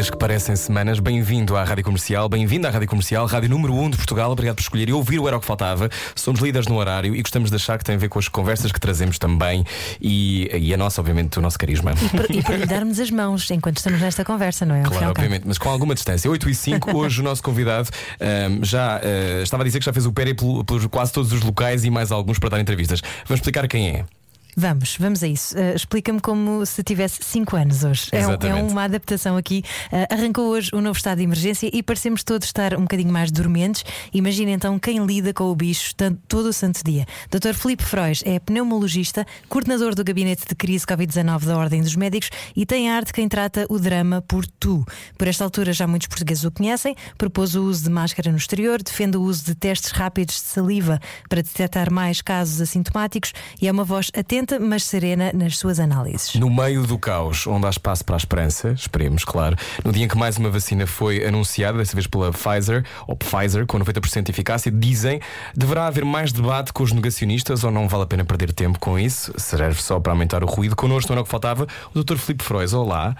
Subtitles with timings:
[0.00, 3.90] Dias que parecem semanas, bem-vindo à Rádio Comercial, bem-vindo à Rádio Comercial, Rádio número 1
[3.90, 4.30] de Portugal.
[4.30, 5.90] Obrigado por escolher e ouvir o Era o que Faltava.
[6.14, 8.72] Somos líderes no horário e gostamos de achar que tem a ver com as conversas
[8.72, 9.62] que trazemos também
[10.00, 11.92] e, e a nossa, obviamente, o nosso carisma.
[12.30, 14.84] E para lhe darmos as mãos enquanto estamos nesta conversa, não é?
[14.84, 16.30] Claro, obviamente, mas com alguma distância.
[16.30, 19.92] 8 e 5, hoje o nosso convidado ahm, já ah, estava a dizer que já
[19.92, 23.02] fez o périplo por quase todos os locais e mais alguns para dar entrevistas.
[23.26, 24.19] Vamos explicar quem é.
[24.56, 25.56] Vamos, vamos a isso.
[25.56, 28.08] Uh, Explica-me como se tivesse 5 anos hoje.
[28.12, 29.62] É, um- é uma adaptação aqui.
[29.92, 33.30] Uh, arrancou hoje o novo estado de emergência e parecemos todos estar um bocadinho mais
[33.30, 33.84] dormentes.
[34.12, 37.06] Imagina então quem lida com o bicho tan- todo o santo dia.
[37.30, 37.54] Dr.
[37.54, 42.66] Filipe Frois é pneumologista, coordenador do gabinete de crise Covid-19 da Ordem dos Médicos e
[42.66, 44.84] tem a arte quem trata o drama por tu.
[45.16, 48.82] Por esta altura já muitos portugueses o conhecem, propôs o uso de máscara no exterior,
[48.82, 53.72] defende o uso de testes rápidos de saliva para detectar mais casos assintomáticos e é
[53.72, 56.34] uma voz atenta, mas serena nas suas análises.
[56.34, 60.08] No meio do caos, onde há espaço para a esperança, esperemos, claro, no dia em
[60.08, 64.30] que mais uma vacina foi anunciada, desta vez pela Pfizer, ou Pfizer, com 90% de
[64.30, 65.20] eficácia, dizem
[65.54, 68.98] deverá haver mais debate com os negacionistas ou não vale a pena perder tempo com
[68.98, 69.32] isso?
[69.36, 70.76] Serve só para aumentar o ruído.
[70.76, 72.16] Connosco não era o que faltava, o Dr.
[72.16, 72.72] Filipe Frois.
[72.72, 73.16] Olá.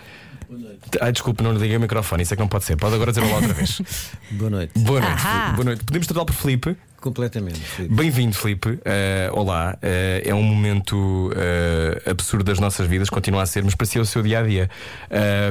[1.01, 2.77] Ai, desculpe, não lhe liguei o microfone, isso é que não pode ser.
[2.77, 3.81] Pode agora dizer olá outra vez.
[4.33, 4.79] Boa noite.
[4.79, 5.23] Boa noite.
[5.55, 5.85] Boa noite.
[5.85, 6.77] Podemos tratá-lo por Filipe?
[7.01, 7.89] Completamente.
[7.89, 8.79] Bem-vindo, Filipe.
[8.85, 9.77] Eh, olá.
[9.81, 14.05] Eh, é um momento eh, absurdo das nossas vidas, continua a ser, mas parecia o
[14.05, 14.71] seu dia a dia.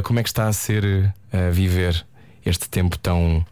[0.03, 1.11] Como é que está a ser
[1.51, 2.05] viver
[2.45, 3.43] este tempo tão.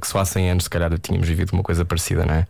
[0.00, 2.46] que só há 100 anos, se calhar, tínhamos vivido uma coisa parecida, não é?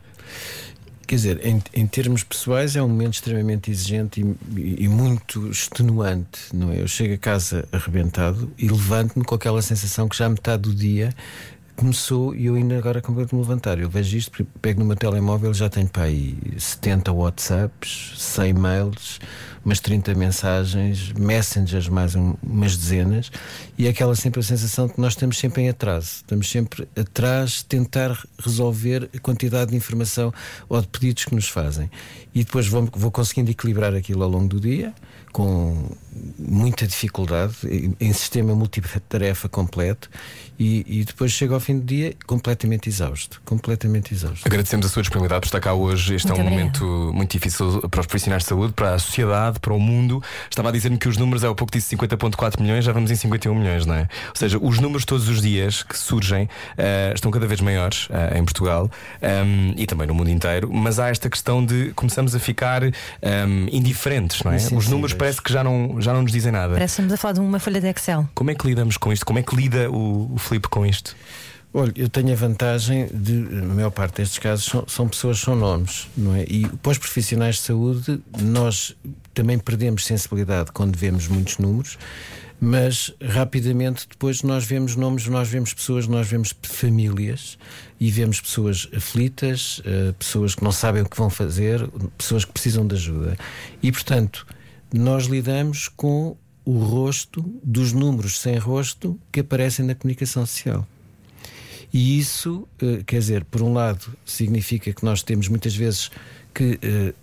[1.06, 6.40] Quer dizer, em, em termos pessoais é um momento extremamente exigente e, e muito extenuante,
[6.54, 6.80] não é?
[6.80, 11.12] Eu chego a casa arrebentado e levanto-me com aquela sensação que já metade do dia
[11.84, 13.78] começou e eu ainda agora completo me levantar.
[13.78, 19.18] Eu vejo isto, pego no meu telemóvel já tenho para aí 70 WhatsApps, 100 mails,
[19.64, 23.32] umas 30 mensagens, messengers mais um- umas dezenas,
[23.78, 26.16] e é aquela sempre a sensação de que nós estamos sempre em atraso.
[26.16, 30.32] Estamos sempre atrás de tentar resolver a quantidade de informação
[30.68, 31.90] ou de pedidos que nos fazem.
[32.34, 34.94] E depois vou, vou conseguindo equilibrar aquilo ao longo do dia,
[35.32, 35.90] com
[36.38, 40.08] muita dificuldade, em, em sistema multitarefa completo,
[40.58, 43.40] e, e depois chego ao fim do dia completamente exausto.
[43.46, 44.46] Completamente exausto.
[44.46, 46.14] Agradecemos a sua disponibilidade por estar cá hoje.
[46.14, 49.58] Este Muito é um momento muito difícil para os profissionais de saúde, para a sociedade,
[49.58, 50.22] para o mundo.
[50.50, 53.54] Estava a dizer-me que os números, há pouco disse 50,4 milhões, já vamos em 51
[53.54, 54.08] milhões, não é?
[54.28, 58.38] Ou seja, os números todos os dias que surgem eh, estão cada vez maiores eh,
[58.38, 58.90] em Portugal
[59.22, 63.68] ehm, e também no mundo inteiro, mas há esta questão de começamos a ficar ehm,
[63.72, 64.56] indiferentes, não é?
[64.56, 66.74] Os números parece que já não, já não nos dizem nada.
[66.74, 68.28] Parece que estamos a falar de uma folha de Excel.
[68.34, 69.24] Como é que lidamos com isto?
[69.24, 71.16] Como é que lida o, o Filipe com isto?
[71.72, 75.54] Olha, eu tenho a vantagem de, na maior parte destes casos, são, são pessoas, são
[75.54, 76.42] nomes, não é?
[76.48, 78.96] E para os profissionais de saúde, nós
[79.32, 81.96] também perdemos sensibilidade quando vemos muitos números,
[82.60, 87.56] mas rapidamente depois nós vemos nomes, nós vemos pessoas, nós vemos famílias
[87.98, 91.88] e vemos pessoas aflitas, eh, pessoas que não sabem o que vão fazer,
[92.18, 93.38] pessoas que precisam de ajuda.
[93.82, 94.46] E portanto,
[94.92, 100.86] nós lidamos com o rosto dos números sem rosto que aparecem na comunicação social.
[101.92, 106.10] E isso, eh, quer dizer, por um lado, significa que nós temos muitas vezes
[106.54, 107.14] que eh,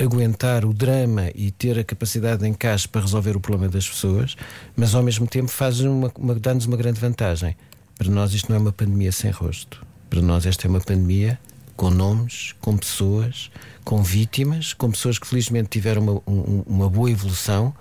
[0.00, 4.36] aguentar o drama e ter a capacidade de encaixe para resolver o problema das pessoas,
[4.76, 5.50] mas ao mesmo tempo
[5.88, 7.56] uma, uma, dá-nos uma grande vantagem.
[7.98, 9.84] Para nós, isto não é uma pandemia sem rosto.
[10.08, 11.38] Para nós, esta é uma pandemia
[11.76, 13.50] com nomes, com pessoas,
[13.84, 17.74] com vítimas, com pessoas que felizmente tiveram uma, um- uma boa evolução,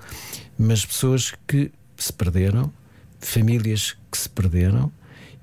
[0.57, 2.71] mas pessoas que se perderam,
[3.19, 4.91] famílias que se perderam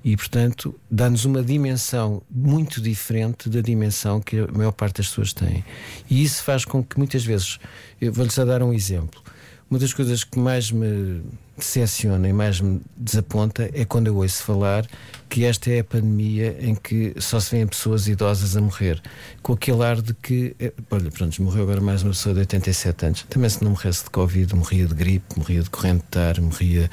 [0.07, 5.33] e, portanto, dá-nos uma dimensão muito diferente da dimensão que a maior parte das pessoas
[5.33, 5.65] tem.
[6.09, 7.59] E isso faz com que muitas vezes,
[7.99, 9.21] eu vou-lhes dar um exemplo.
[9.69, 11.21] Uma das coisas que mais me
[11.57, 14.87] decepciona e mais me desaponta é quando eu ouço falar
[15.27, 19.01] que esta é a pandemia em que só se vêem pessoas idosas a morrer,
[19.43, 23.05] com aquele ar de que, eh, olha, pronto, morreu agora mais uma pessoa de 87
[23.05, 23.25] anos.
[23.29, 26.89] Também se não morresse de Covid, morria de gripe, morria de corrente de ar, morria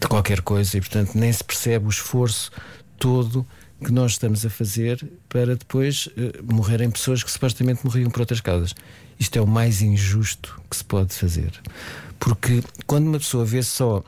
[0.00, 2.50] de qualquer coisa e, portanto, nem se percebe o esforço
[2.98, 3.46] todo
[3.84, 8.40] que nós estamos a fazer para depois eh, morrerem pessoas que supostamente morriam por outras
[8.40, 8.74] causas.
[9.18, 11.52] Isto é o mais injusto que se pode fazer.
[12.18, 14.02] Porque quando uma pessoa vê só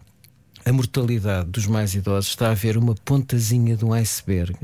[0.68, 4.54] a mortalidade dos mais idosos está a ver uma pontazinha de um iceberg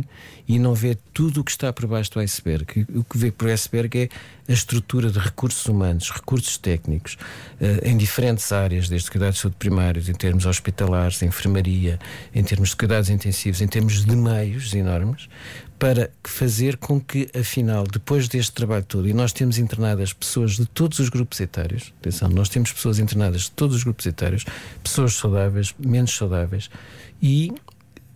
[0.46, 2.86] e não vê tudo o que está por baixo do iceberg.
[2.94, 4.08] O que vê por iceberg é
[4.46, 7.14] a estrutura de recursos humanos, recursos técnicos,
[7.58, 11.98] uh, em diferentes áreas, desde cuidados de saúde primários, em termos hospitalares, enfermaria,
[12.34, 15.30] em termos de cuidados intensivos, em termos de meios enormes,
[15.78, 20.66] para fazer com que, afinal, depois deste trabalho todo, e nós temos internadas pessoas de
[20.66, 24.44] todos os grupos etários, atenção, nós temos pessoas internadas de todos os grupos etários,
[24.82, 26.70] pessoas saudáveis, menos saudáveis,
[27.22, 27.52] e,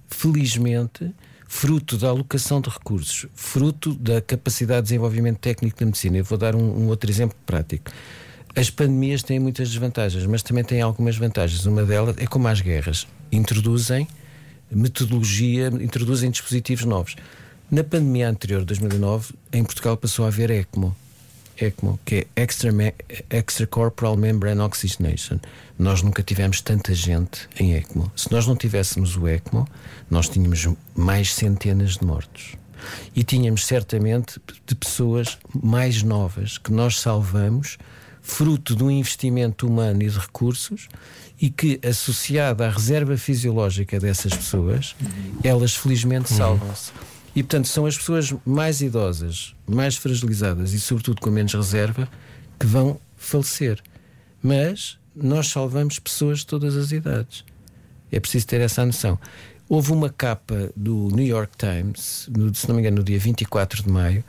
[0.09, 1.13] felizmente,
[1.47, 6.19] fruto da alocação de recursos, fruto da capacidade de desenvolvimento técnico da medicina.
[6.19, 7.91] Eu vou dar um, um outro exemplo prático.
[8.55, 11.65] As pandemias têm muitas desvantagens, mas também têm algumas vantagens.
[11.65, 13.07] Uma delas é como as guerras.
[13.33, 14.07] Introduzem
[14.71, 17.17] metodologia, introduzem dispositivos novos.
[17.71, 20.97] Na pandemia anterior, 2009, em Portugal passou a haver ECMO.
[21.55, 22.71] ECMO, que é Extra
[23.29, 25.39] Extracorporal Membrane Oxygenation.
[25.79, 28.11] Nós nunca tivemos tanta gente em ECMO.
[28.17, 29.69] Se nós não tivéssemos o ECMO,
[30.11, 30.67] nós tínhamos
[30.97, 32.55] mais centenas de mortos.
[33.15, 37.77] E tínhamos certamente de pessoas mais novas que nós salvamos,
[38.23, 40.89] fruto do investimento humano e de recursos,
[41.39, 44.97] e que, associada à reserva fisiológica dessas pessoas,
[45.45, 46.93] elas felizmente salvam-se.
[47.39, 52.09] E, portanto, são as pessoas mais idosas, mais fragilizadas e, sobretudo, com menos reserva,
[52.59, 53.81] que vão falecer.
[54.43, 57.45] Mas nós salvamos pessoas de todas as idades.
[58.11, 59.17] É preciso ter essa noção.
[59.69, 63.85] Houve uma capa do New York Times, no, se não me engano, no dia 24
[63.85, 64.25] de maio,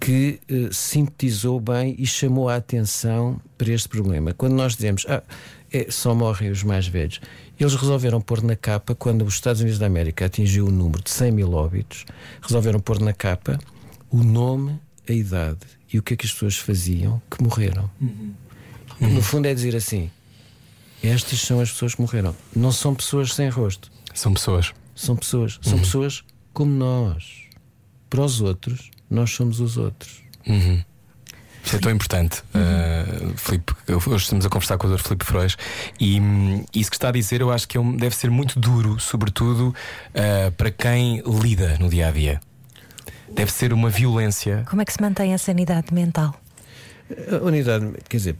[0.00, 4.34] que eh, sintetizou bem e chamou a atenção para este problema.
[4.34, 5.22] Quando nós dizemos, ah,
[5.72, 7.20] é, só morrem os mais velhos.
[7.60, 11.10] Eles resolveram pôr na capa, quando os Estados Unidos da América atingiu o número de
[11.10, 12.06] 100 mil óbitos,
[12.40, 13.58] resolveram pôr na capa
[14.10, 17.90] o nome, a idade e o que é que as pessoas faziam que morreram.
[18.00, 18.34] Uhum.
[18.98, 20.10] No fundo, é dizer assim:
[21.02, 22.34] estas são as pessoas que morreram.
[22.56, 23.90] Não são pessoas sem rosto.
[24.14, 24.72] São pessoas.
[24.94, 25.58] São pessoas.
[25.60, 25.80] São uhum.
[25.80, 27.42] pessoas como nós.
[28.08, 30.22] Para os outros, nós somos os outros.
[30.46, 30.82] Uhum.
[31.64, 33.30] Isso é tão importante, uhum.
[33.30, 33.74] uh, Filipe.
[33.88, 35.02] Hoje estamos a conversar com o Dr.
[35.02, 35.56] Filipe Frois
[35.98, 38.58] e um, isso que está a dizer eu acho que é um, deve ser muito
[38.58, 42.40] duro, sobretudo uh, para quem lida no dia a dia.
[43.32, 44.64] Deve ser uma violência.
[44.68, 46.34] Como é que se mantém a sanidade mental?
[47.30, 48.36] A unidade, quer dizer,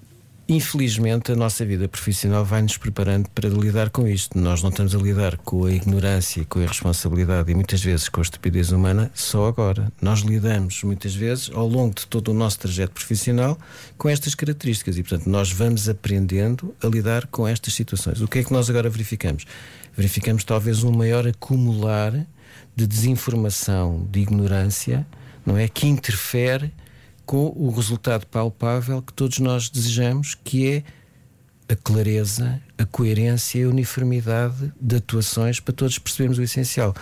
[0.52, 4.36] Infelizmente, a nossa vida profissional vai nos preparando para lidar com isto.
[4.36, 8.20] Nós não estamos a lidar com a ignorância, com a irresponsabilidade e muitas vezes com
[8.20, 9.92] a estupidez humana só agora.
[10.02, 13.56] Nós lidamos muitas vezes ao longo de todo o nosso trajeto profissional
[13.96, 18.20] com estas características e, portanto, nós vamos aprendendo a lidar com estas situações.
[18.20, 19.44] O que é que nós agora verificamos?
[19.96, 22.26] Verificamos talvez um maior acumular
[22.74, 25.06] de desinformação, de ignorância,
[25.46, 25.68] não é?
[25.68, 26.72] Que interfere
[27.30, 30.82] com o resultado palpável que todos nós desejamos, que é
[31.72, 36.92] a clareza, a coerência e a uniformidade de atuações para todos percebermos o essencial.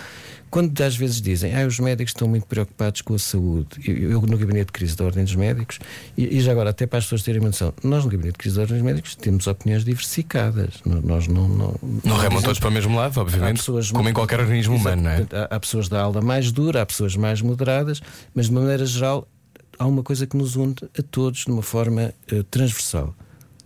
[0.51, 4.21] Quando às vezes dizem ah, os médicos estão muito preocupados com a saúde, eu, eu
[4.21, 5.79] no gabinete de crise da Ordem dos Médicos,
[6.15, 8.39] e, e, já agora, até para as pessoas terem uma noção, nós no gabinete de
[8.39, 10.75] crise da Ordem dos Médicos temos opiniões diversificadas.
[10.85, 11.49] Nós não.
[11.49, 11.75] Não,
[12.05, 15.11] não remam todos para o mesmo lado, obviamente, pessoas, como em qualquer organismo humano, não
[15.11, 15.27] é?
[15.33, 18.03] Há, há pessoas da aula mais dura, há pessoas mais moderadas,
[18.35, 19.27] mas de maneira geral
[19.79, 23.15] há uma coisa que nos une a todos de uma forma uh, transversal.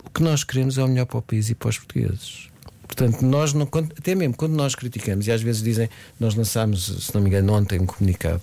[0.05, 2.49] O que nós queremos é o melhor para o país e para os portugueses.
[2.85, 3.67] Portanto, nós não,
[3.97, 5.89] até mesmo quando nós criticamos, e às vezes dizem,
[6.19, 8.41] nós lançámos, se não me engano, ontem um comunicado,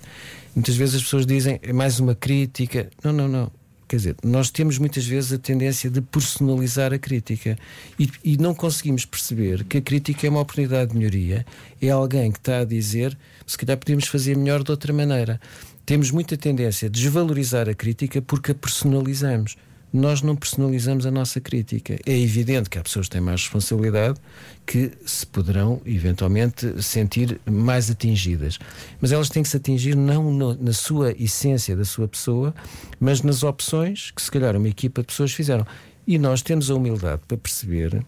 [0.53, 2.89] muitas vezes as pessoas dizem, é mais uma crítica.
[3.03, 3.51] Não, não, não.
[3.87, 7.57] Quer dizer, nós temos muitas vezes a tendência de personalizar a crítica
[7.99, 11.45] e, e, não conseguimos perceber que a crítica é uma oportunidade de melhoria.
[11.81, 15.41] É alguém que está a dizer se calhar podemos fazer melhor de outra maneira
[15.85, 19.57] temos muita tendência a desvalorizar a crítica porque a personalizamos.
[19.93, 21.99] Nós não personalizamos a nossa crítica.
[22.05, 24.21] É evidente que há pessoas que têm mais responsabilidade
[24.65, 28.57] que se poderão eventualmente sentir mais atingidas.
[29.01, 32.55] Mas elas têm que se atingir não no, na sua essência da sua pessoa,
[33.01, 35.67] mas nas opções que se calhar uma equipa de pessoas fizeram.
[36.07, 38.01] E nós temos a humildade para perceber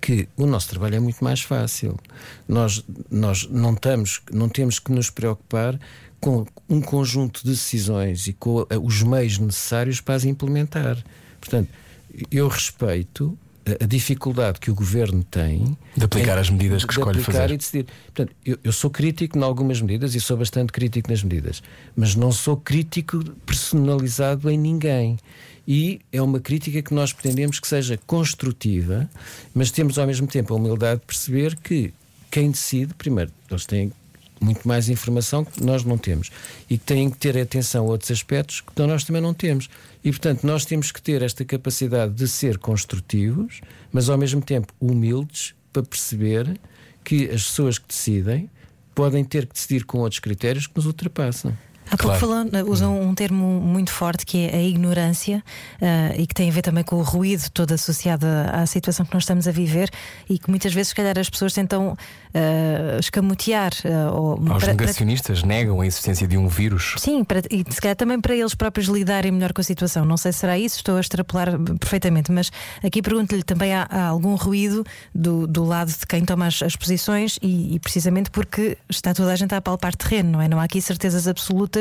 [0.00, 1.98] que o nosso trabalho é muito mais fácil.
[2.46, 5.78] Nós, nós não, estamos, não temos que nos preocupar
[6.20, 11.02] com um conjunto de decisões e com os meios necessários para as implementar.
[11.40, 11.68] Portanto,
[12.30, 13.38] eu respeito
[13.80, 17.50] a dificuldade que o governo tem de aplicar as medidas que de escolhe fazer.
[17.50, 17.86] E decidir.
[18.06, 21.62] Portanto, eu, eu, sou crítico em algumas medidas e sou bastante crítico nas medidas,
[21.94, 25.18] mas não sou crítico personalizado em ninguém.
[25.66, 29.08] E é uma crítica que nós pretendemos que seja construtiva,
[29.54, 31.92] mas temos ao mesmo tempo a humildade de perceber que
[32.30, 33.92] quem decide, primeiro, eles têm
[34.40, 36.30] muito mais informação que nós não temos
[36.68, 39.68] e que têm que ter atenção a outros aspectos que nós também não temos.
[40.04, 43.60] E, portanto, nós temos que ter esta capacidade de ser construtivos,
[43.92, 46.58] mas ao mesmo tempo humildes para perceber
[47.04, 48.50] que as pessoas que decidem
[48.94, 51.56] podem ter que decidir com outros critérios que nos ultrapassam.
[51.90, 52.48] Há pouco Claro.
[52.48, 55.42] falou, usam um termo muito forte que é a ignorância
[55.80, 59.14] ah, e que tem a ver também com o ruído todo associado à situação que
[59.14, 59.90] nós estamos a viver
[60.28, 61.96] e que muitas vezes, se calhar, as pessoas tentam
[62.34, 66.94] ah, escamotear ah, ou Os para- para- negacionistas negam a existência de um vírus.
[66.98, 70.04] Sim, para, e se calhar também para eles próprios lidarem melhor com a situação.
[70.04, 72.50] Não sei se será isso, estou a extrapolar perfeitamente, mas
[72.84, 76.76] aqui pergunto-lhe também há, há algum ruído do, do lado de quem toma as, as
[76.76, 80.48] posições e, e precisamente porque está toda a gente a palpar terreno, não é?
[80.48, 81.77] Não há aqui certezas absolutas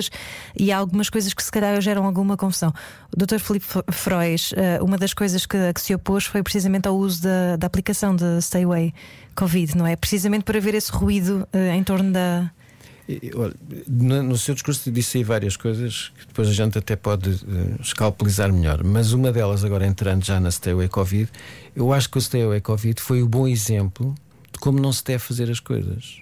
[0.55, 2.73] e há algumas coisas que se calhar geram alguma confusão.
[3.11, 3.39] O Dr.
[3.39, 7.55] Filipe Frois, eh, uma das coisas que, que se opôs foi precisamente ao uso da,
[7.57, 8.93] da aplicação de Stay Away
[9.35, 9.95] Covid, não é?
[9.95, 12.49] Precisamente para ver esse ruído eh, em torno da.
[13.87, 18.51] No, seu discurso disse aí várias coisas que depois a gente até pode eh, escalpelizar
[18.51, 21.29] melhor, mas uma delas, agora entrando já na Stay Away Covid,
[21.75, 24.13] eu acho que o Stay Away Covid foi o bom exemplo
[24.51, 26.17] de como não se deve fazer as coisas.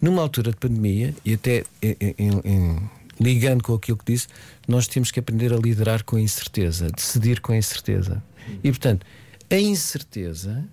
[0.00, 2.90] Numa altura de pandemia, e até em- em-
[3.20, 4.28] ligando com aquilo que disse,
[4.66, 8.22] nós temos que aprender a liderar com a incerteza, decidir com a incerteza.
[8.62, 9.06] E portanto,
[9.50, 10.64] a incerteza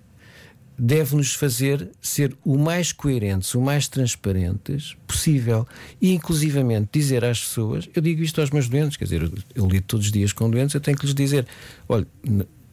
[0.78, 5.66] deve-nos fazer ser o mais coerentes, o mais transparentes possível.
[6.00, 9.84] E, inclusivamente, dizer às pessoas: eu digo isto aos meus doentes, quer dizer, eu, lido
[9.86, 11.46] todos os dias com doentes, eu tenho que lhes dizer:
[11.88, 12.06] olha,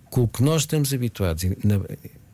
[0.05, 1.43] com o que nós estamos habituados,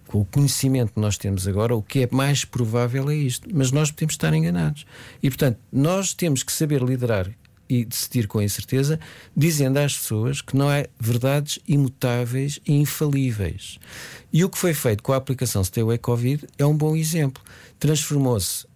[0.08, 3.50] com o conhecimento que nós temos agora, o que é mais provável é isto.
[3.54, 4.86] Mas nós podemos estar enganados.
[5.22, 7.30] E, portanto, nós temos que saber liderar
[7.68, 9.00] e decidir com incerteza,
[9.36, 13.80] dizendo às pessoas que não há verdades imutáveis e infalíveis.
[14.32, 17.42] E o que foi feito com a aplicação Stay Covid é um bom exemplo.
[17.80, 18.68] Transformou-se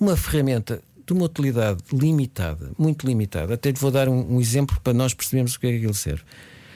[0.00, 3.54] uma ferramenta de uma utilidade limitada, muito limitada.
[3.54, 5.94] Até lhe vou dar um, um exemplo para nós percebermos o que é que aquilo
[5.94, 6.22] serve.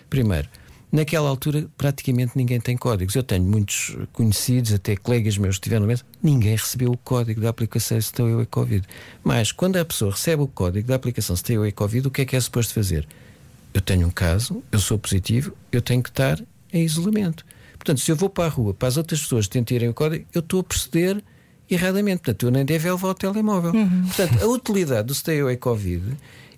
[0.08, 0.48] Primeiro,
[0.90, 3.14] naquela altura praticamente ninguém tem códigos.
[3.14, 7.40] Eu tenho muitos conhecidos, até colegas meus que estiveram no mesmo, ninguém recebeu o código
[7.40, 8.86] da aplicação Stay Away Covid.
[9.22, 12.24] Mas quando a pessoa recebe o código da aplicação Stay Away Covid, o que é
[12.24, 13.06] que é suposto fazer?
[13.72, 16.42] Eu tenho um caso, eu sou positivo, eu tenho que estar
[16.72, 17.44] em isolamento.
[17.74, 20.40] Portanto, se eu vou para a rua para as outras pessoas tentarem o código, eu
[20.40, 21.22] estou a proceder
[21.70, 22.18] erradamente.
[22.18, 23.72] Portanto, eu nem devo levar ao telemóvel.
[24.06, 26.16] Portanto, a utilidade do Stay Away Covid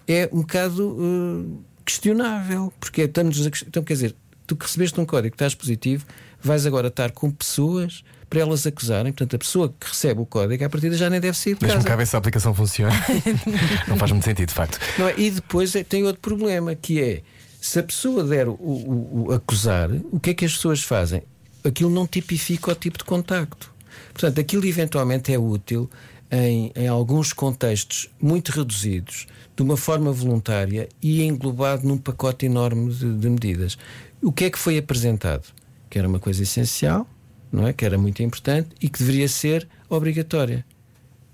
[0.09, 4.15] é um bocado eh, questionável, porque estamos a, quest- então, quer dizer,
[4.47, 6.05] tu que recebeste um código, estás positivo,
[6.43, 9.13] vais agora estar com pessoas para elas acusarem.
[9.13, 11.85] Portanto, a pessoa que recebe o código, à partida já nem deve sair de Deixa-me
[11.85, 12.93] cá ver se a aplicação funciona.
[13.89, 14.79] não faz muito sentido, de facto.
[14.99, 15.21] É?
[15.21, 17.23] E depois é- tem outro problema que é
[17.61, 21.23] se a pessoa der o, o- o acusar, o que é que as pessoas fazem?
[21.65, 23.71] Aquilo não tipifica o tipo de contacto.
[24.13, 25.91] Portanto, aquilo eventualmente é útil
[26.31, 32.93] em, em alguns contextos muito reduzidos, de uma forma voluntária e englobado num pacote enorme
[32.93, 33.77] de, de medidas.
[34.23, 35.45] O que é que foi apresentado?
[35.89, 37.07] Que era uma coisa essencial,
[37.53, 37.73] não é?
[37.73, 40.65] Que era muito importante e que deveria ser obrigatória.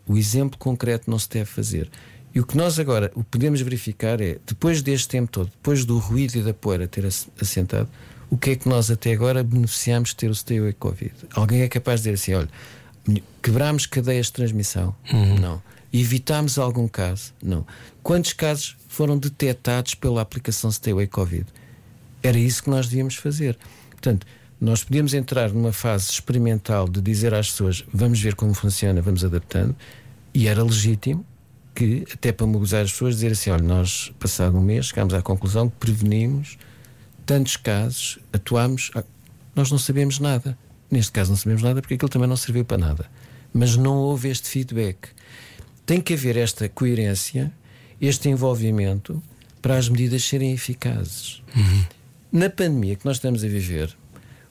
[0.07, 1.91] O exemplo concreto não se deve fazer.
[2.35, 5.99] E o que nós agora o podemos verificar é, depois deste tempo todo, depois do
[5.99, 7.89] ruído e da poeira ter ass- assentado,
[8.31, 11.13] o que é que nós até agora beneficiamos de ter o Stay Away Covid?
[11.33, 12.49] Alguém é capaz de dizer assim: olha,
[13.43, 14.95] quebrámos cadeias de transmissão?
[15.41, 15.63] Não.
[15.93, 17.33] Evitámos algum caso?
[17.43, 17.67] Não.
[18.03, 21.47] Quantos casos foram detectados pela aplicação Stay Away Covid?
[22.23, 23.57] Era isso que nós devíamos fazer.
[23.91, 24.27] Portanto,
[24.61, 29.25] nós podíamos entrar numa fase experimental de dizer às pessoas vamos ver como funciona, vamos
[29.25, 29.77] adaptando,
[30.33, 31.25] e era legítimo
[31.75, 35.21] que, até para mobilizar as pessoas, dizer assim: olha, nós, passado um mês, chegámos à
[35.21, 36.57] conclusão que prevenimos
[37.27, 39.05] tantos casos, atuámos, ah,
[39.55, 40.57] nós não sabemos nada.
[40.91, 43.11] Neste caso, não sabemos nada porque aquilo também não serviu para nada.
[43.53, 45.09] Mas não houve este feedback.
[45.85, 47.53] Tem que haver esta coerência,
[48.01, 49.23] este envolvimento
[49.63, 51.43] para as medidas serem eficazes.
[52.31, 53.97] Na pandemia que nós estamos a viver,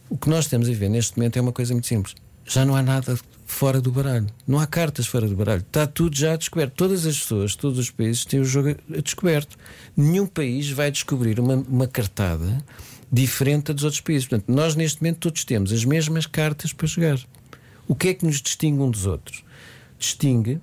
[0.09, 2.15] o que nós estamos a viver neste momento é uma coisa muito simples.
[2.45, 4.27] Já não há nada fora do baralho.
[4.47, 5.61] Não há cartas fora do baralho.
[5.61, 6.73] Está tudo já descoberto.
[6.73, 9.57] Todas as pessoas, todos os países têm o jogo descoberto.
[9.95, 12.63] Nenhum país vai descobrir uma, uma cartada
[13.11, 14.27] diferente dos outros países.
[14.27, 17.19] Portanto, nós neste momento todos temos as mesmas cartas para jogar.
[17.87, 19.43] O que é que nos distingue um dos outros?
[19.99, 20.59] Distingue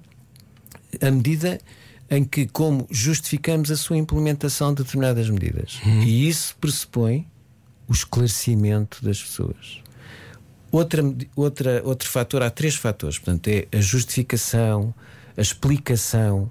[1.01, 1.61] a medida
[2.11, 5.81] em que, como justificamos a sua implementação de determinadas medidas.
[6.05, 7.27] E isso pressupõe
[7.89, 9.81] o esclarecimento das pessoas.
[10.71, 11.03] Outra,
[11.37, 13.19] outra, outro fator, há três fatores.
[13.19, 14.95] Portanto, é a justificação,
[15.37, 16.51] a explicação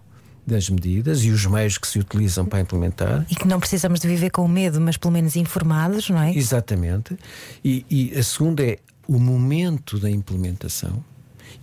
[0.52, 3.26] das medidas e os meios que se utilizam para implementar.
[3.30, 6.36] E que não precisamos de viver com medo, mas pelo menos informados, não é?
[6.36, 7.18] Exatamente.
[7.64, 8.78] E, e a segunda é
[9.08, 11.04] o momento da implementação.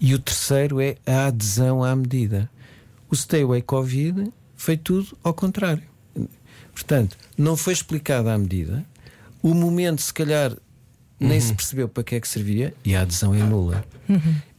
[0.01, 2.51] E o terceiro é a adesão à medida.
[3.11, 5.83] O Stay Away Covid foi tudo ao contrário.
[6.73, 8.85] Portanto, não foi explicada a medida.
[9.43, 10.57] O momento, se calhar,
[11.19, 13.85] nem se percebeu para que é que servia e a adesão é nula.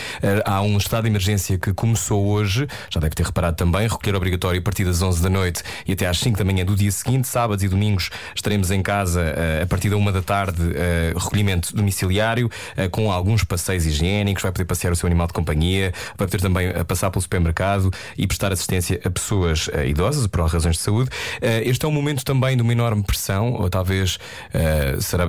[0.46, 4.58] Há um estado de emergência que começou hoje, já deve ter reparado também, recolher obrigatório
[4.60, 7.01] a partir das 11 da noite e até às 5 da manhã do dia seguinte,
[7.24, 11.74] sábados e domingos, estaremos em casa eh, a partir da 1 da tarde, eh, recolhimento
[11.74, 16.26] domiciliário, eh, com alguns passeios higiênicos, vai poder passear o seu animal de companhia, vai
[16.26, 21.10] poder também passar pelo supermercado e prestar assistência a pessoas idosas por razões de saúde.
[21.40, 24.18] Este é um momento também de uma enorme pressão, ou talvez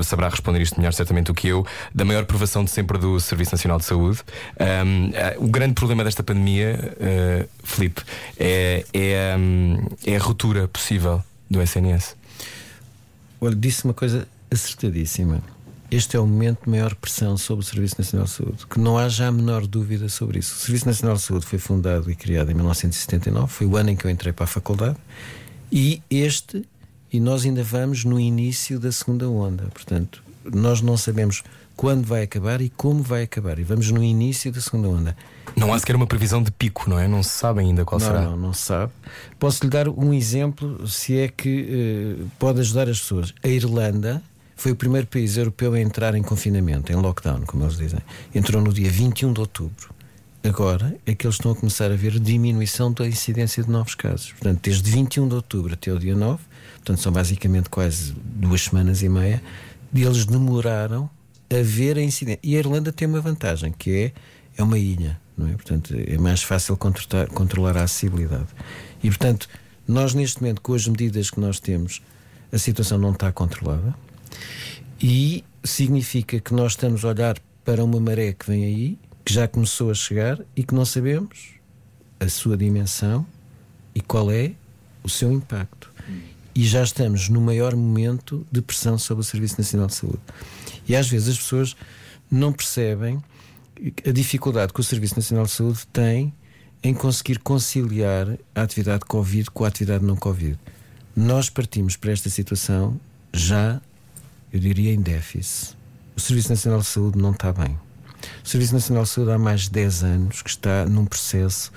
[0.03, 3.51] saberá responder isto melhor certamente do que eu, da maior provação de sempre do Serviço
[3.53, 4.19] Nacional de Saúde.
[5.13, 8.01] Eh, o grande problema desta pandemia, eh, Filipe,
[8.37, 12.15] é, é, hum, é a ruptura possível do SNS.
[13.39, 15.41] Olha, disse uma coisa acertadíssima.
[15.91, 18.65] Este é o momento de maior pressão sobre o Serviço Nacional de Saúde.
[18.67, 20.55] Que não há já a menor dúvida sobre isso.
[20.55, 23.95] O Serviço Nacional de Saúde foi fundado e criado em 1979, foi o ano em
[23.95, 24.97] que eu entrei para a faculdade,
[25.71, 26.67] e este,
[27.11, 29.65] e nós ainda vamos no início da segunda onda.
[29.73, 31.43] Portanto, nós não sabemos
[31.75, 35.17] quando vai acabar e como vai acabar, e vamos no início da segunda onda.
[35.55, 37.07] Não há sequer uma previsão de pico, não é?
[37.07, 38.21] Não se sabe ainda qual Não, será.
[38.21, 38.91] não, não se sabe.
[39.39, 43.33] Posso lhe dar um exemplo, se é que eh, pode ajudar as pessoas.
[43.43, 44.21] A Irlanda
[44.55, 47.99] foi o primeiro país europeu a entrar em confinamento, em lockdown, como eles dizem.
[48.33, 49.93] Entrou no dia 21 de outubro.
[50.43, 54.31] Agora é que eles estão a começar a ver diminuição da incidência de novos casos.
[54.31, 56.39] Portanto, desde 21 de outubro até o dia 9,
[56.75, 59.41] portanto, são basicamente quase duas semanas e meia,
[59.93, 61.09] eles demoraram
[61.59, 62.39] a ver a incidência.
[62.43, 64.13] E a Irlanda tem uma vantagem, que é,
[64.57, 65.53] é uma ilha, não é?
[65.53, 68.47] Portanto, é mais fácil controlar, controlar a acessibilidade.
[69.03, 69.47] E, portanto,
[69.87, 72.01] nós neste momento, com as medidas que nós temos,
[72.51, 73.95] a situação não está controlada
[75.01, 79.47] e significa que nós estamos a olhar para uma maré que vem aí, que já
[79.47, 81.53] começou a chegar e que não sabemos
[82.19, 83.25] a sua dimensão
[83.95, 84.51] e qual é
[85.03, 85.91] o seu impacto.
[86.55, 90.21] E já estamos no maior momento de pressão sobre o Serviço Nacional de Saúde.
[90.87, 91.75] E às vezes as pessoas
[92.29, 93.21] não percebem
[94.07, 96.33] a dificuldade que o Serviço Nacional de Saúde tem
[96.83, 100.59] em conseguir conciliar a atividade Covid com a atividade não Covid.
[101.15, 102.99] Nós partimos para esta situação
[103.33, 103.81] já,
[104.51, 105.77] eu diria, em déficit.
[106.15, 107.77] O Serviço Nacional de Saúde não está bem.
[108.43, 111.71] O Serviço Nacional de Saúde há mais de 10 anos que está num processo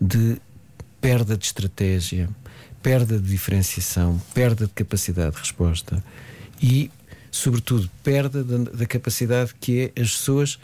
[0.00, 0.40] de
[1.00, 2.28] perda de estratégia,
[2.82, 6.02] perda de diferenciação, perda de capacidade de resposta
[6.60, 6.90] e,
[7.36, 10.58] sobretudo, perda da, da capacidade que é as pessoas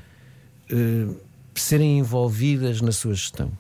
[0.70, 1.06] eh,
[1.54, 3.50] serem envolvidas na sua gestão.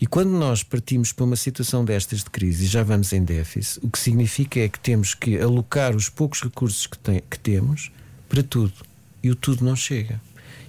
[0.00, 3.78] E quando nós partimos para uma situação destas de crise e já vamos em déficit,
[3.84, 7.90] o que significa é que temos que alocar os poucos recursos que, tem- que temos
[8.28, 8.72] para tudo.
[9.22, 10.20] E o tudo não chega.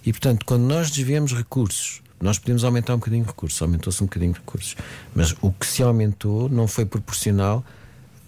[0.05, 4.05] E portanto, quando nós desviamos recursos, nós podemos aumentar um bocadinho de recursos, aumentou-se um
[4.05, 4.75] bocadinho de recursos,
[5.15, 7.65] mas o que se aumentou não foi proporcional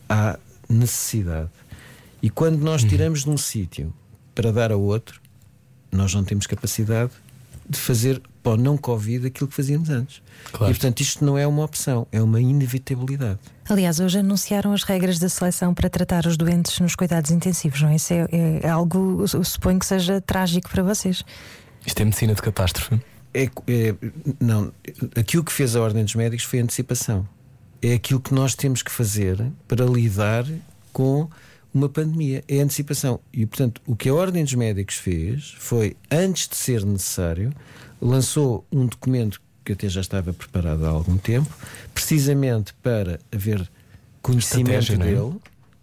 [0.09, 1.49] à necessidade.
[2.21, 3.93] E quando nós tiramos de um sítio
[4.33, 5.21] para dar a outro,
[5.91, 7.11] nós não temos capacidade
[7.67, 10.21] de fazer para o não Covid aquilo que fazíamos antes.
[10.51, 10.71] Claro.
[10.71, 13.39] E portanto, isto não é uma opção, é uma inevitabilidade.
[13.67, 17.89] Aliás, hoje anunciaram as regras da seleção para tratar os doentes nos cuidados intensivos, não
[17.89, 17.95] é?
[17.95, 18.27] Isso é,
[18.61, 21.23] é algo, eu suponho que seja trágico para vocês.
[21.85, 23.01] Isto é medicina de catástrofe.
[23.33, 23.95] É, é-
[24.39, 24.71] não,
[25.15, 27.27] aquilo que fez a Ordem dos Médicos foi antecipação.
[27.81, 30.45] É aquilo que nós temos que fazer para lidar
[30.93, 31.27] com
[31.75, 32.43] uma pandemia.
[32.47, 33.19] É antecipação.
[33.33, 37.53] E, portanto, o que a Ordem dos Médicos fez foi, antes de ser necessário,
[38.01, 41.53] lançou um documento que até já estava preparado há algum tempo,
[41.93, 43.69] precisamente para haver
[44.21, 44.97] conhecimento é?
[44.97, 45.35] dele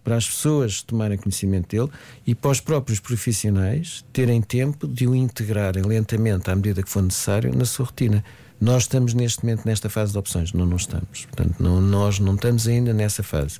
[0.03, 1.89] para as pessoas tomarem conhecimento dele
[2.27, 7.01] e para os próprios profissionais terem tempo de o integrarem lentamente à medida que for
[7.01, 8.23] necessário na sua rotina.
[8.59, 11.25] Nós estamos neste momento nesta fase de opções, não, não estamos.
[11.25, 13.59] Portanto, não, nós não estamos ainda nessa fase.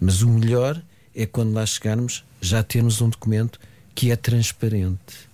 [0.00, 0.80] Mas o melhor
[1.14, 3.58] é quando lá chegarmos já termos um documento
[3.94, 5.28] que é transparente,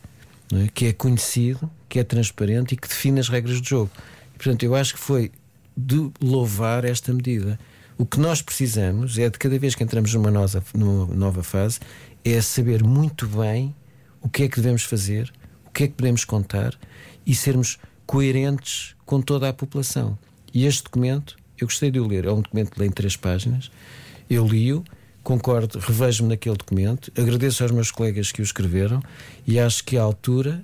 [0.53, 0.69] é?
[0.75, 3.91] que é conhecido, que é transparente e que define as regras do jogo.
[4.35, 5.31] E, portanto, eu acho que foi
[5.77, 7.59] de louvar esta medida.
[7.97, 11.81] O que nós precisamos é de cada vez que entramos numa nova, numa nova fase,
[12.25, 13.75] é saber muito bem
[14.21, 15.33] o que é que devemos fazer,
[15.67, 16.79] o que é que podemos contar
[17.25, 20.19] e sermos coerentes com toda a população.
[20.53, 23.17] E este documento, eu gostei de o ler, é um documento que lê em três
[23.17, 23.71] páginas,
[24.29, 24.85] eu li-o,
[25.29, 29.03] concordo, revejo-me naquele documento, agradeço aos meus colegas que o escreveram
[29.47, 30.63] e acho que a altura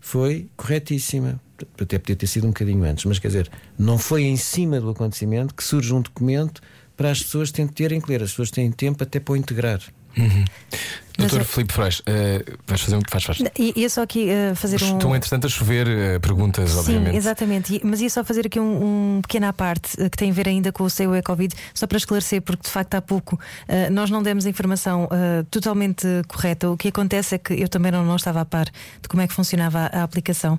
[0.00, 1.40] foi corretíssima
[1.80, 4.90] até podia ter sido um bocadinho antes, mas quer dizer, não foi em cima do
[4.90, 6.60] acontecimento que surge um documento
[6.96, 8.22] para as pessoas terem que ler.
[8.22, 9.80] As pessoas têm tempo até para o integrar.
[10.16, 10.44] Uhum.
[11.18, 13.00] Doutor Filipe Freire, uh, vais fazer um.
[13.08, 13.38] Faz, faz.
[13.58, 14.96] E ia só aqui uh, fazer um.
[14.96, 17.16] Estão, entretanto, a chover uh, perguntas, Sim, obviamente.
[17.16, 20.72] Exatamente, mas ia só fazer aqui um, um pequena parte que tem a ver ainda
[20.72, 23.38] com o seu e-Covid, só para esclarecer, porque de facto há pouco
[23.90, 25.08] nós não demos a informação
[25.50, 26.70] totalmente correta.
[26.70, 29.26] O que acontece é que eu também não, não estava a par de como é
[29.26, 30.58] que funcionava a, a aplicação,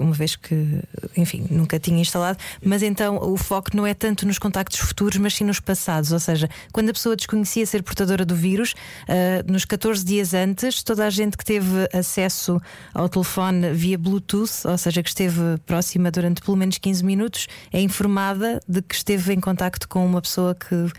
[0.00, 0.80] uma vez que,
[1.16, 2.38] enfim, nunca tinha instalado.
[2.64, 6.12] Mas então o foco não é tanto nos contactos futuros, mas sim nos passados.
[6.12, 8.74] Ou seja, quando a pessoa desconhecia ser portadora do vírus,
[9.46, 12.60] nos 14 14 dias antes, toda a gente que teve acesso
[12.92, 17.80] ao telefone via Bluetooth, ou seja, que esteve próxima durante pelo menos 15 minutos, é
[17.80, 20.92] informada de que esteve em contacto com uma pessoa que uh,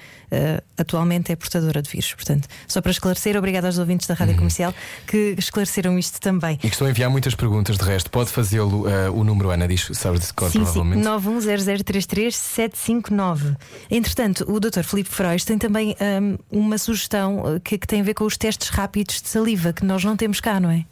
[0.76, 2.16] atualmente é portadora de vírus.
[2.16, 4.40] Portanto, só para esclarecer, obrigado aos ouvintes da Rádio uhum.
[4.40, 4.74] Comercial
[5.06, 6.56] que esclareceram isto também.
[6.56, 9.68] E que estão a enviar muitas perguntas, de resto, pode fazê-lo uh, o número, Ana,
[9.68, 11.04] diz, sabes de cor, sim, provavelmente.
[11.04, 13.56] Sim, 910033759.
[13.92, 14.82] Entretanto, o Dr.
[14.82, 18.38] Filipe Freud tem também um, uma sugestão eh, que, que tem a ver com os
[18.38, 20.86] testes rápidos de saliva que nós não temos cá, não é?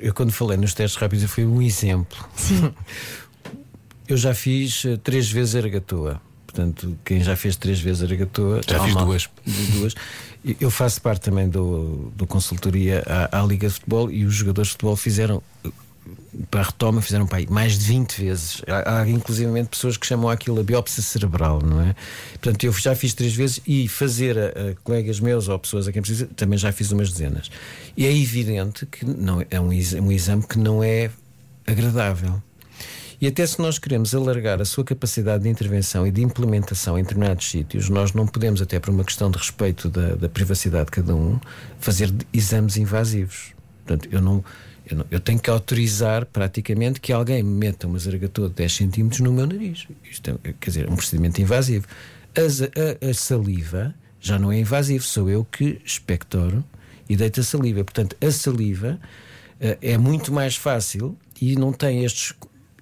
[0.00, 2.18] Eu, quando falei nos testes rápidos, eu fui um exemplo.
[2.34, 2.72] Sim.
[4.08, 6.22] Eu já fiz eh, três vezes a regatoa.
[6.46, 8.60] Portanto, quem já fez três vezes a regatoa.
[8.66, 9.28] Já fiz duas.
[9.74, 9.94] duas.
[10.60, 14.68] Eu faço parte também do, do consultoria à, à Liga de Futebol e os jogadores
[14.68, 15.42] de futebol fizeram
[16.50, 18.62] para a retoma fizeram para aí, mais de 20 vezes.
[18.66, 21.94] Há, há inclusivamente pessoas que chamam aquilo a biópsia cerebral, não é?
[22.40, 25.92] Portanto, eu já fiz três vezes e fazer a, a colegas meus ou pessoas a
[25.92, 27.50] quem precisa também já fiz umas dezenas.
[27.96, 31.10] E é evidente que não, é um, um exame que não é
[31.66, 32.42] agradável.
[33.18, 37.02] E até se nós queremos alargar a sua capacidade de intervenção e de implementação em
[37.02, 40.90] determinados sítios, nós não podemos, até por uma questão de respeito da, da privacidade de
[40.90, 41.40] cada um,
[41.78, 43.54] fazer exames invasivos.
[43.86, 44.44] Portanto, eu não
[44.88, 48.72] eu, não, eu, tenho que autorizar praticamente que alguém me meta uma zaragatua de 10
[48.72, 49.86] centímetros no meu nariz.
[50.08, 51.86] Isto é, quer dizer, um procedimento invasivo.
[52.36, 56.64] A, a, saliva já não é invasivo, sou eu que expectoro
[57.08, 57.82] e deito a saliva.
[57.82, 58.98] Portanto, a saliva
[59.60, 62.32] uh, é muito mais fácil e não tem estes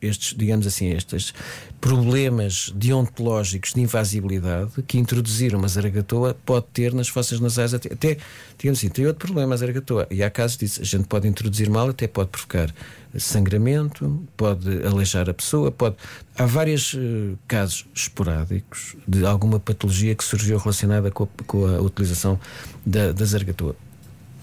[0.06, 1.32] estes, digamos assim, estes
[1.80, 7.74] problemas deontológicos de invasibilidade que introduzir uma zaragatoa pode ter nas fossas nasais.
[7.74, 8.16] Até, até
[8.58, 10.06] digamos assim, tem outro problema a zaragatoa.
[10.10, 10.80] E há casos disso.
[10.80, 12.72] A gente pode introduzir mal, até pode provocar
[13.18, 15.96] sangramento, pode aleijar a pessoa, pode.
[16.36, 21.80] Há vários uh, casos esporádicos de alguma patologia que surgiu relacionada com a, com a
[21.80, 22.40] utilização
[22.84, 23.76] da, da zaragatoa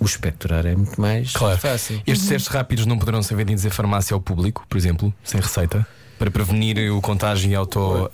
[0.01, 1.59] o espectrar é muito mais claro.
[1.59, 2.01] fácil.
[2.07, 2.29] Estes uhum.
[2.33, 5.85] testes rápidos não poderão ser vendidos em farmácia ao público, por exemplo, sem receita?
[6.17, 8.09] Para prevenir o contágio e, auto, uh,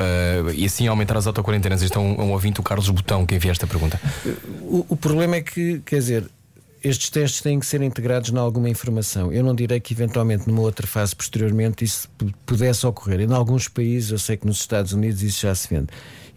[0.53, 1.81] e assim aumentar as autoquarentenas.
[1.81, 3.99] Isto é um, um ouvinte, o Carlos Botão, que envia esta pergunta.
[4.61, 6.29] O, o problema é que, quer dizer,
[6.83, 9.31] estes testes têm que ser integrados em alguma informação.
[9.31, 12.09] Eu não direi que eventualmente numa outra fase posteriormente isso
[12.45, 13.21] pudesse ocorrer.
[13.21, 15.87] Em alguns países, eu sei que nos Estados Unidos isso já se vende.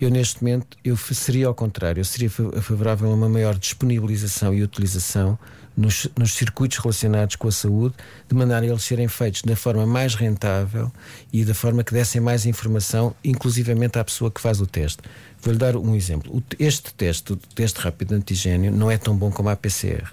[0.01, 4.63] Eu neste momento eu seria ao contrário, eu seria favorável a uma maior disponibilização e
[4.63, 5.39] utilização
[5.77, 7.95] nos, nos, circuitos relacionados com a saúde,
[8.29, 10.91] de maneira a eles serem feitos da forma mais rentável
[11.33, 15.03] e da forma que dessem mais informação, inclusivamente à pessoa que faz o teste.
[15.43, 16.43] Vou-lhe dar um exemplo.
[16.59, 20.11] Este teste, o teste rápido de antigênio, não é tão bom como a PCR.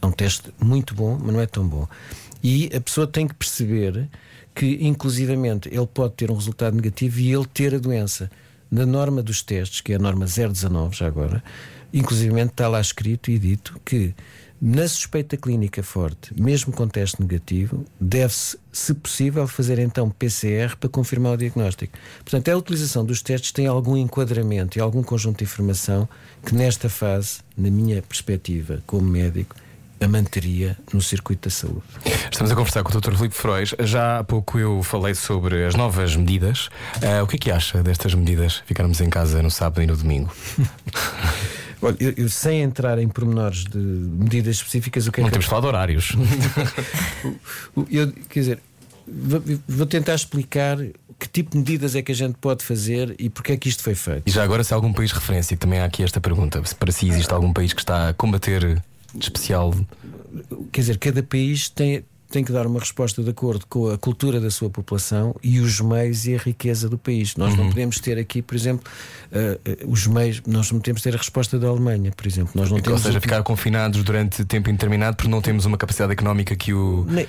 [0.00, 1.88] É um teste muito bom, mas não é tão bom.
[2.42, 4.08] E a pessoa tem que perceber
[4.54, 8.30] que, inclusivamente, ele pode ter um resultado negativo e ele ter a doença.
[8.74, 11.44] Na norma dos testes, que é a norma 019 já agora,
[11.92, 14.12] inclusivamente está lá escrito e dito que
[14.60, 20.88] na suspeita clínica forte, mesmo com teste negativo, deve-se, se possível, fazer então PCR para
[20.88, 21.96] confirmar o diagnóstico.
[22.24, 26.08] Portanto, a utilização dos testes tem algum enquadramento e algum conjunto de informação
[26.44, 29.54] que, nesta fase, na minha perspectiva como médico,
[30.04, 31.82] a manteria no circuito da saúde.
[32.30, 33.14] Estamos a conversar com o Dr.
[33.16, 33.74] Filipe Frois.
[33.80, 36.66] Já há pouco eu falei sobre as novas medidas.
[36.96, 38.62] Uh, o que é que acha destas medidas?
[38.66, 40.30] Ficarmos em casa no sábado e no domingo?
[41.80, 45.32] Olha, eu, eu, sem entrar em pormenores de medidas específicas, o que é Não que
[45.32, 45.50] temos eu...
[45.50, 46.12] falado de horários.
[47.90, 48.58] eu, quer dizer,
[49.68, 50.78] vou, tentar explicar
[51.18, 53.82] que tipo de medidas é que a gente pode fazer e porque é que isto
[53.82, 54.22] foi feito.
[54.26, 56.90] E já agora, se há algum país referência, também há aqui esta pergunta: se para
[56.90, 58.82] si existe algum país que está a combater
[59.18, 59.74] especial.
[60.72, 64.40] Quer dizer, cada país tem, tem que dar uma resposta de acordo com a cultura
[64.40, 67.36] da sua população e os meios e a riqueza do país.
[67.36, 67.58] Nós uhum.
[67.58, 68.90] não podemos ter aqui, por exemplo,
[69.30, 72.52] uh, uh, os meios, nós não podemos ter a resposta da Alemanha, por exemplo.
[72.56, 76.12] Nós não temos Ou seja, ficar confinados durante tempo indeterminado porque não temos uma capacidade
[76.12, 77.06] económica que o.
[77.08, 77.26] Nem,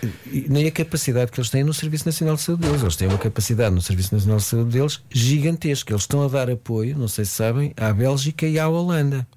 [0.49, 2.81] nem, a capacidade que eles têm no Serviço Nacional de Saúde deles.
[2.81, 5.93] Eles têm uma capacidade no Serviço Nacional de Saúde deles gigantesca.
[5.93, 9.27] Eles estão a dar apoio, não sei se sabem, à Bélgica e à Holanda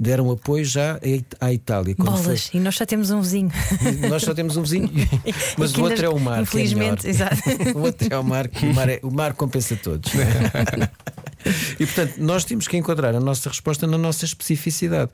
[0.00, 0.98] deram apoio já
[1.38, 1.94] à Itália.
[1.98, 2.58] Bolas, foi...
[2.58, 3.50] e nós só temos um vizinho.
[4.08, 4.88] Nós só temos um vizinho,
[5.58, 6.38] mas o outro é o mar.
[6.38, 7.36] É Infelizmente, é exato.
[7.76, 10.10] o outro é o mar, que o mar, é, o mar compensa todos.
[11.78, 15.10] E portanto, nós temos que enquadrar a nossa resposta na nossa especificidade.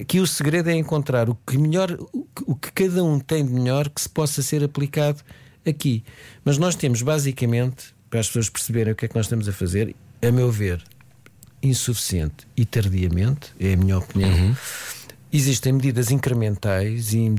[0.00, 1.96] Aqui o segredo é encontrar o que melhor,
[2.46, 5.20] o que cada um tem de melhor que se possa ser aplicado
[5.66, 6.04] aqui.
[6.44, 9.52] Mas nós temos basicamente, para as pessoas perceberem o que é que nós estamos a
[9.52, 10.80] fazer, a meu ver,
[11.62, 14.30] insuficiente e tardiamente, é a minha opinião.
[14.30, 14.54] Uhum.
[15.34, 17.34] Existem medidas incrementais e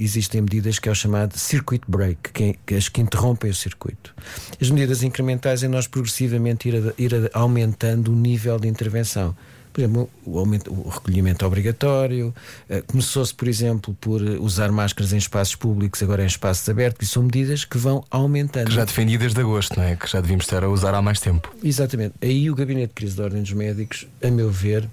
[0.00, 3.54] existem medidas que é o chamado circuit break, que, é, que as que interrompem o
[3.54, 4.12] circuito.
[4.60, 9.36] As medidas incrementais é nós progressivamente ir, a, ir a, aumentando o nível de intervenção.
[9.76, 12.34] Por exemplo, o, aumento, o recolhimento obrigatório.
[12.70, 17.12] Uh, Começou-se, por exemplo, por usar máscaras em espaços públicos, agora em espaços abertos, e
[17.12, 18.68] são medidas que vão aumentando.
[18.68, 19.94] Que já defendidas de agosto, não é?
[19.94, 21.54] Que já devíamos estar a usar há mais tempo.
[21.62, 22.14] Exatamente.
[22.22, 24.88] Aí o Gabinete de Crise da Ordem dos Médicos, a meu ver,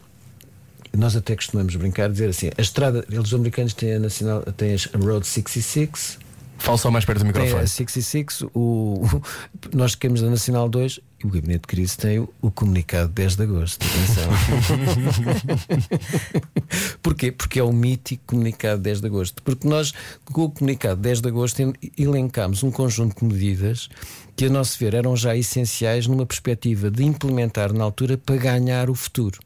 [0.91, 4.75] nós até costumamos brincar, dizer assim: a estrada, eles os americanos têm a, nacional, têm
[4.75, 6.19] a Road 66.
[6.57, 7.53] Fala só mais perto do microfone.
[7.53, 9.01] Tem a 66, o,
[9.73, 13.43] nós queremos a Nacional 2 o Gabinete de Crise tem o, o comunicado 10 de
[13.43, 13.85] agosto.
[13.85, 14.29] Atenção.
[17.01, 17.31] Porquê?
[17.31, 19.41] Porque é o mítico comunicado 10 de agosto.
[19.43, 19.93] Porque nós,
[20.25, 23.89] com o comunicado 10 de agosto, elencámos um conjunto de medidas
[24.35, 28.89] que, a nosso ver, eram já essenciais numa perspectiva de implementar na altura para ganhar
[28.89, 29.39] o futuro.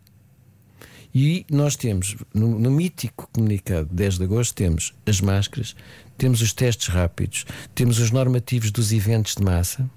[1.13, 5.75] E nós temos, no, no, mítico comunicado 10 de agosto, temos as máscaras,
[6.17, 9.89] temos os testes rápidos, temos os normativos dos eventos de massa,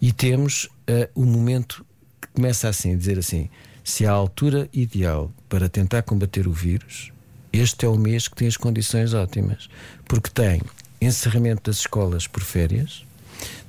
[0.00, 1.84] e temos uh, o momento
[2.20, 3.48] que começa assim, a dizer assim:
[3.84, 7.12] se a altura ideal para tentar combater o vírus,
[7.52, 9.68] este é o mês que tem as condições ótimas,
[10.06, 10.60] porque tem
[11.00, 13.04] encerramento das escolas por férias,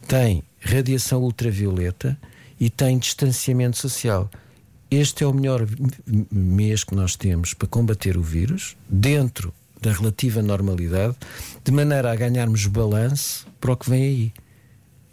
[0.08, 2.18] tem radiação ultravioleta
[2.60, 4.30] e tem distanciamento social.
[4.90, 5.68] Este é o melhor
[6.32, 11.16] mês que nós temos para combater o vírus, dentro da relativa normalidade,
[11.63, 14.34] de maneira a ganharmos balanço para o que vem aí.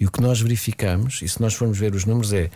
[0.04, 2.50] E o que nós verificamos, e se nós formos ver os números, é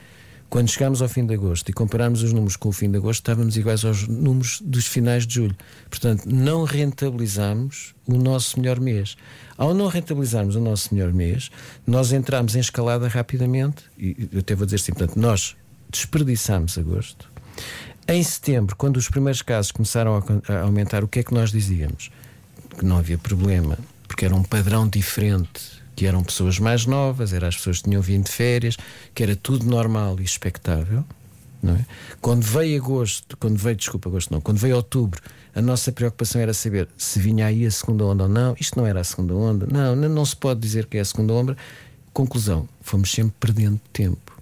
[0.51, 3.21] quando chegamos ao fim de agosto e compararmos os números com o fim de agosto,
[3.21, 5.57] estávamos iguais aos números dos finais de julho.
[5.89, 9.17] Portanto, não rentabilizamos o nosso melhor mês.
[9.57, 11.51] Ao não rentabilizarmos o nosso melhor mês,
[11.87, 15.57] nós entramos em escalada rapidamente, e eu até vou dizer assim, portanto, nós
[15.89, 17.31] desperdiçamos agosto.
[18.07, 22.11] Em setembro, quando os primeiros casos começaram a aumentar, o que é que nós dizíamos?
[22.79, 27.49] Que não havia problema, porque era um padrão diferente que eram pessoas mais novas, eram
[27.49, 28.77] as pessoas que tinham vindo de férias,
[29.13, 31.05] que era tudo normal e expectável.
[31.65, 31.85] É?
[32.21, 35.21] Quando veio agosto, quando veio, desculpa, agosto não, quando veio outubro,
[35.53, 38.55] a nossa preocupação era saber se vinha aí a segunda onda ou não.
[38.61, 41.05] Isto não era a segunda onda, não, não, não se pode dizer que é a
[41.05, 41.57] segunda onda.
[42.13, 44.39] Conclusão: fomos sempre perdendo tempo.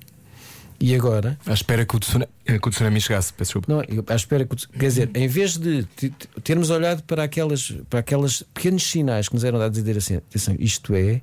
[0.78, 1.38] E agora.
[1.46, 3.72] À espera que o tsunami, eh, que o tsunami chegasse, peço desculpa.
[3.72, 4.54] Não, à espera que.
[4.78, 5.86] Quer dizer, em vez de
[6.44, 10.16] termos olhado para aquelas, para aquelas pequenos sinais que nos eram dados a dizer assim,
[10.16, 11.22] atenção, isto é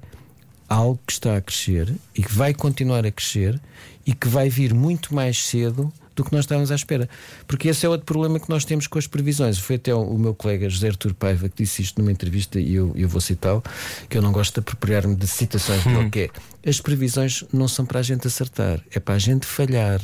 [0.74, 3.60] algo que está a crescer e que vai continuar a crescer
[4.06, 7.10] e que vai vir muito mais cedo do que nós estávamos à espera.
[7.48, 9.58] Porque esse é outro problema que nós temos com as previsões.
[9.58, 12.92] Foi até o, meu colega José Artur Paiva que disse isto numa entrevista e eu,
[12.96, 13.64] eu vou citá-lo,
[14.10, 16.10] que eu não gosto de apropriar-me de citações hum.
[16.10, 16.30] que
[16.64, 20.02] é as previsões não são para a gente acertar, é para a gente falhar.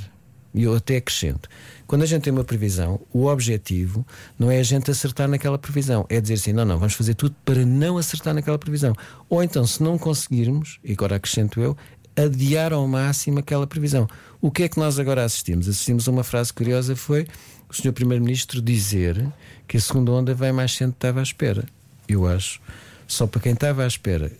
[0.53, 1.47] E eu até acrescento.
[1.85, 4.05] Quando a gente tem uma previsão, o objetivo
[4.37, 7.35] não é a gente acertar naquela previsão, é dizer assim: não, não, vamos fazer tudo
[7.45, 8.95] para não acertar naquela previsão.
[9.29, 11.77] Ou então, se não conseguirmos, e agora acrescento eu,
[12.15, 14.07] adiar ao máximo aquela previsão.
[14.41, 15.67] O que é que nós agora assistimos?
[15.67, 17.27] Assistimos a uma frase curiosa: foi
[17.69, 17.91] o Sr.
[17.91, 19.25] Primeiro-Ministro dizer
[19.67, 21.65] que a segunda onda vai mais cedo do que estava à espera.
[22.07, 22.59] Eu acho,
[23.07, 24.31] só para quem estava à espera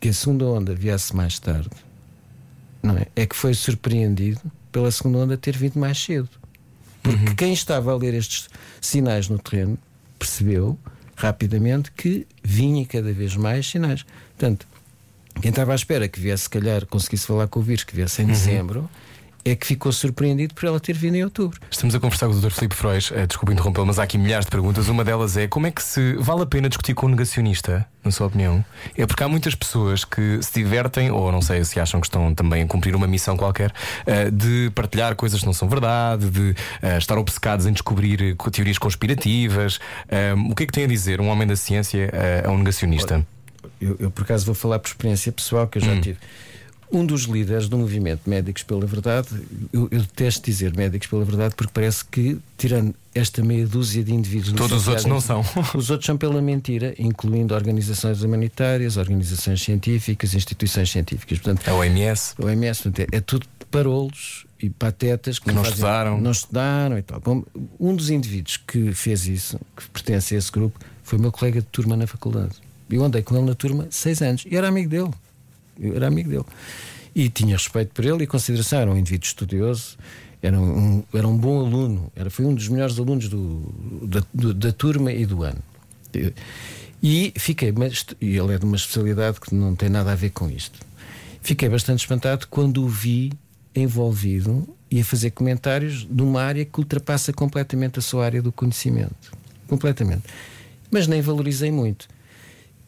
[0.00, 1.70] que a segunda onda viesse mais tarde,
[2.82, 3.06] não é?
[3.14, 4.40] É que foi surpreendido
[4.72, 6.28] pela segunda onda ter vindo mais cedo.
[7.02, 7.34] Porque uhum.
[7.36, 8.48] quem estava a ler estes
[8.80, 9.78] sinais no terreno
[10.18, 10.78] percebeu
[11.14, 14.04] rapidamente que vinha cada vez mais sinais.
[14.36, 14.66] Portanto,
[15.40, 18.22] quem estava à espera que viesse, se calhar, conseguisse falar com o vírus, que viesse
[18.22, 18.30] em uhum.
[18.32, 18.90] dezembro,
[19.44, 21.60] é que ficou surpreendido por ela ter vindo em outubro.
[21.70, 22.50] Estamos a conversar com o Dr.
[22.50, 24.88] Filipe Frois, uh, desculpe interrompê-lo, mas há aqui milhares de perguntas.
[24.88, 28.10] Uma delas é como é que se vale a pena discutir com um negacionista, na
[28.10, 28.64] sua opinião?
[28.96, 32.32] É porque há muitas pessoas que se divertem, ou não sei se acham que estão
[32.34, 33.72] também a cumprir uma missão qualquer,
[34.06, 38.78] uh, de partilhar coisas que não são verdade, de uh, estar obcecados em descobrir teorias
[38.78, 39.80] conspirativas.
[40.50, 42.10] o que é que tem a dizer um homem da ciência
[42.44, 43.14] a um negacionista?
[43.14, 43.26] Olha,
[43.80, 46.00] eu, eu, por acaso vou falar por experiência pessoal que eu já hum.
[46.00, 46.18] tive
[46.92, 49.28] um dos líderes do movimento Médicos pela Verdade,
[49.72, 54.12] eu, eu detesto dizer Médicos pela Verdade porque parece que, tirando esta meia dúzia de
[54.14, 54.52] indivíduos.
[54.52, 55.44] Todos os outros não são.
[55.74, 61.38] Os outros são pela mentira, incluindo organizações humanitárias, organizações científicas, instituições científicas.
[61.38, 62.34] Portanto, a OMS.
[62.38, 66.20] A OMS portanto, é, é tudo parolos e patetas que, que não, fazem, estudaram.
[66.20, 67.20] não estudaram e tal.
[67.20, 67.42] Bom,
[67.80, 71.60] um dos indivíduos que fez isso, que pertence a esse grupo, foi o meu colega
[71.60, 72.54] de turma na faculdade.
[72.88, 75.10] Eu andei com ele na turma seis anos e era amigo dele.
[75.82, 76.44] Eu era amigo dele.
[77.14, 78.80] E tinha respeito por ele e consideração.
[78.80, 79.98] Era um indivíduo estudioso,
[80.42, 83.62] era um, era um bom aluno, era, foi um dos melhores alunos do,
[84.02, 85.62] da, do, da turma e do ano.
[87.02, 90.50] E fiquei, mas ele é de uma especialidade que não tem nada a ver com
[90.50, 90.78] isto.
[91.40, 93.32] Fiquei bastante espantado quando o vi
[93.74, 99.32] envolvido e a fazer comentários numa área que ultrapassa completamente a sua área do conhecimento.
[99.66, 100.24] Completamente.
[100.90, 102.06] Mas nem valorizei muito.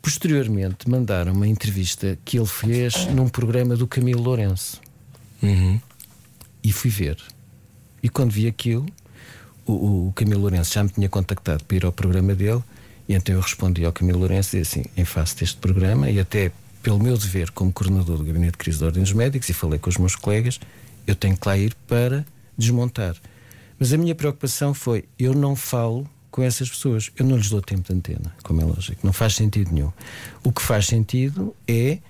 [0.04, 4.78] Posteriormente, mandaram uma entrevista que ele fez num programa do Camilo Lourenço.
[5.42, 5.80] Uhum.
[6.62, 7.16] E fui ver.
[8.02, 8.84] E quando vi aquilo,
[9.64, 12.62] o, o, Camilo Lourenço já me tinha contactado para ir ao programa dele.
[13.08, 16.20] E então eu respondi ao Camilo Lourenço e disse assim: em face deste programa, e
[16.20, 19.54] até pelo meu dever como coordenador do Gabinete de Crise de Ordem dos Médicos, e
[19.54, 20.60] falei com os meus colegas,
[21.06, 22.26] eu tenho que lá ir para
[22.58, 23.16] desmontar.
[23.78, 27.12] Mas a minha preocupação foi: eu não falo com essas pessoas.
[27.16, 29.06] Eu não lhes dou tempo de antena, como é lógico.
[29.06, 29.92] Não faz sentido nenhum.
[30.42, 32.00] O que faz sentido é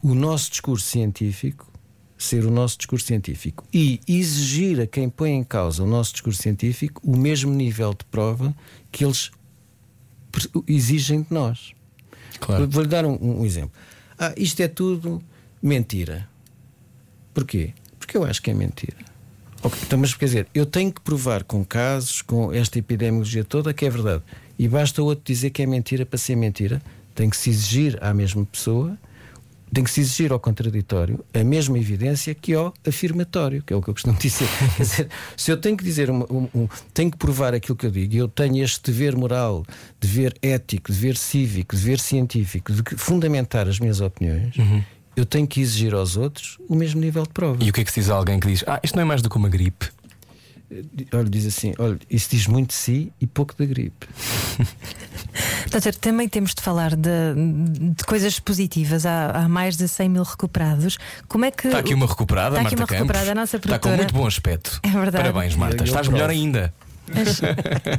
[0.00, 1.68] o nosso discurso científico
[2.16, 6.40] ser o nosso discurso científico e exigir a quem põe em causa o nosso discurso
[6.40, 8.54] científico o mesmo nível de prova
[8.92, 9.32] que eles
[10.68, 11.72] exigem de nós.
[12.38, 12.68] Claro.
[12.68, 13.72] Vou-lhe dar um, um exemplo.
[14.16, 15.20] Ah, isto é tudo
[15.60, 16.28] mentira.
[17.34, 17.74] Porquê?
[17.98, 18.98] Porque eu acho que é mentira.
[19.82, 23.84] Então, mas quer dizer, eu tenho que provar com casos, com esta epidemiologia toda, que
[23.84, 24.22] é verdade.
[24.58, 26.82] E basta outro dizer que é mentira para ser mentira.
[27.14, 28.98] Tem que se exigir à mesma pessoa,
[29.72, 33.82] tem que se exigir ao contraditório a mesma evidência que ao afirmatório, que é o
[33.82, 34.48] que eu costumo dizer.
[34.76, 37.90] quer dizer, se eu tenho que dizer, um, um, tenho que provar aquilo que eu
[37.90, 39.64] digo, e eu tenho este dever moral,
[40.00, 44.56] dever ético, dever cívico, dever científico, de fundamentar as minhas opiniões.
[44.56, 44.82] Uhum
[45.16, 47.62] eu tenho que exigir aos outros o mesmo nível de prova.
[47.62, 49.04] E o que é que se diz a alguém que diz: Ah, isto não é
[49.04, 49.88] mais do que uma gripe?
[51.12, 54.08] Olha, diz assim: olha, isso diz muito de si e pouco da gripe.
[55.70, 57.10] Doutor, também temos de falar de,
[57.94, 59.04] de coisas positivas.
[59.06, 60.98] Há, há, mais de 100 mil recuperados.
[61.28, 61.68] Como é que.
[61.68, 63.00] Está aqui uma recuperada, Está aqui Marta uma Campos.
[63.02, 64.80] recuperada, a nossa Está com muito bom aspecto.
[64.82, 65.16] É verdade.
[65.16, 65.84] Parabéns, Marta.
[65.84, 66.74] Estás melhor ainda.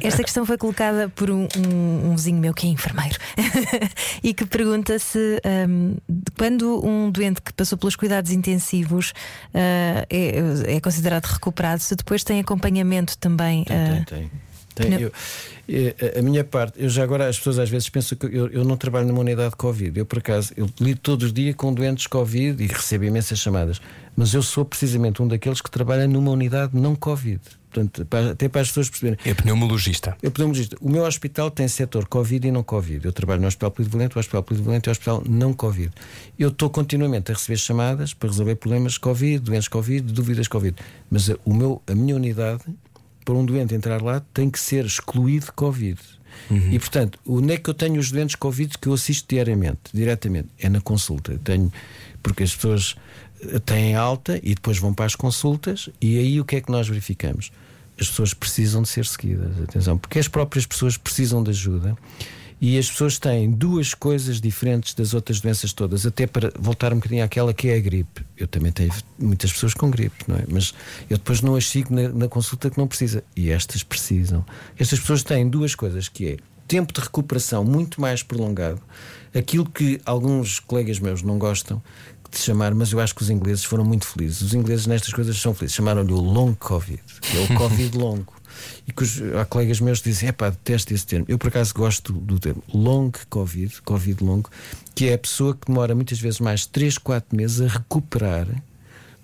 [0.02, 3.18] Esta questão foi colocada por um, um, um, vizinho meu que é enfermeiro
[4.22, 5.96] e que pergunta se um,
[6.36, 9.10] quando um doente que passou pelos cuidados intensivos
[9.54, 13.64] uh, é, é, considerado recuperado, se depois tem acompanhamento também.
[13.64, 14.30] Tem, uh, tem, tem.
[14.76, 15.10] Tem eu,
[16.16, 18.76] a minha parte, eu já agora as pessoas às vezes pensam que eu, eu não
[18.76, 19.98] trabalho numa unidade de Covid.
[19.98, 23.80] Eu, por acaso, eu lido todos os dias com doentes Covid e recebo imensas chamadas.
[24.14, 27.40] Mas eu sou precisamente um daqueles que trabalha numa unidade não Covid.
[27.70, 29.18] Portanto, para, até para as pessoas perceberem.
[29.24, 30.16] É pneumologista.
[30.22, 30.76] É pneumologista.
[30.80, 33.04] O meu hospital tem setor Covid e não Covid.
[33.04, 35.90] Eu trabalho no Hospital Polivalente, o Hospital Polivalente é o Hospital não Covid.
[36.38, 40.76] Eu estou continuamente a receber chamadas para resolver problemas Covid, doenças Covid, dúvidas Covid.
[41.10, 42.62] Mas a, o meu, a minha unidade,
[43.26, 46.00] para um doente entrar lá, tem que ser excluído Covid.
[46.50, 46.72] Uhum.
[46.72, 50.48] E portanto, onde é que eu tenho os doentes Covid que eu assisto diariamente, diretamente?
[50.58, 51.32] É na consulta.
[51.32, 51.72] Eu tenho,
[52.22, 52.94] porque as pessoas
[53.64, 56.88] têm alta e depois vão para as consultas, e aí o que é que nós
[56.88, 57.50] verificamos?
[57.98, 59.58] as pessoas precisam de ser seguidas.
[59.62, 61.96] Atenção, porque as próprias pessoas precisam de ajuda
[62.60, 66.96] e as pessoas têm duas coisas diferentes das outras doenças todas, até para voltar um
[66.96, 68.22] bocadinho àquela que é a gripe.
[68.36, 70.44] Eu também tenho muitas pessoas com gripe, não é?
[70.48, 70.72] Mas
[71.10, 73.22] eu depois não as sigo na, na consulta que não precisa.
[73.36, 74.44] E estas precisam.
[74.78, 78.80] Estas pessoas têm duas coisas que é tempo de recuperação muito mais prolongado.
[79.34, 81.82] Aquilo que alguns colegas meus não gostam,
[82.30, 84.42] de chamar, mas eu acho que os ingleses foram muito felizes.
[84.42, 85.76] Os ingleses nestas coisas são felizes.
[85.76, 88.34] Chamaram-lhe o long Covid, que é o Covid longo.
[88.86, 91.26] E que os, há colegas meus que dizem: é pá, detesto esse termo.
[91.28, 94.50] Eu, por acaso, gosto do termo long Covid, Covid longo,
[94.94, 98.46] que é a pessoa que demora muitas vezes mais 3, 4 meses a recuperar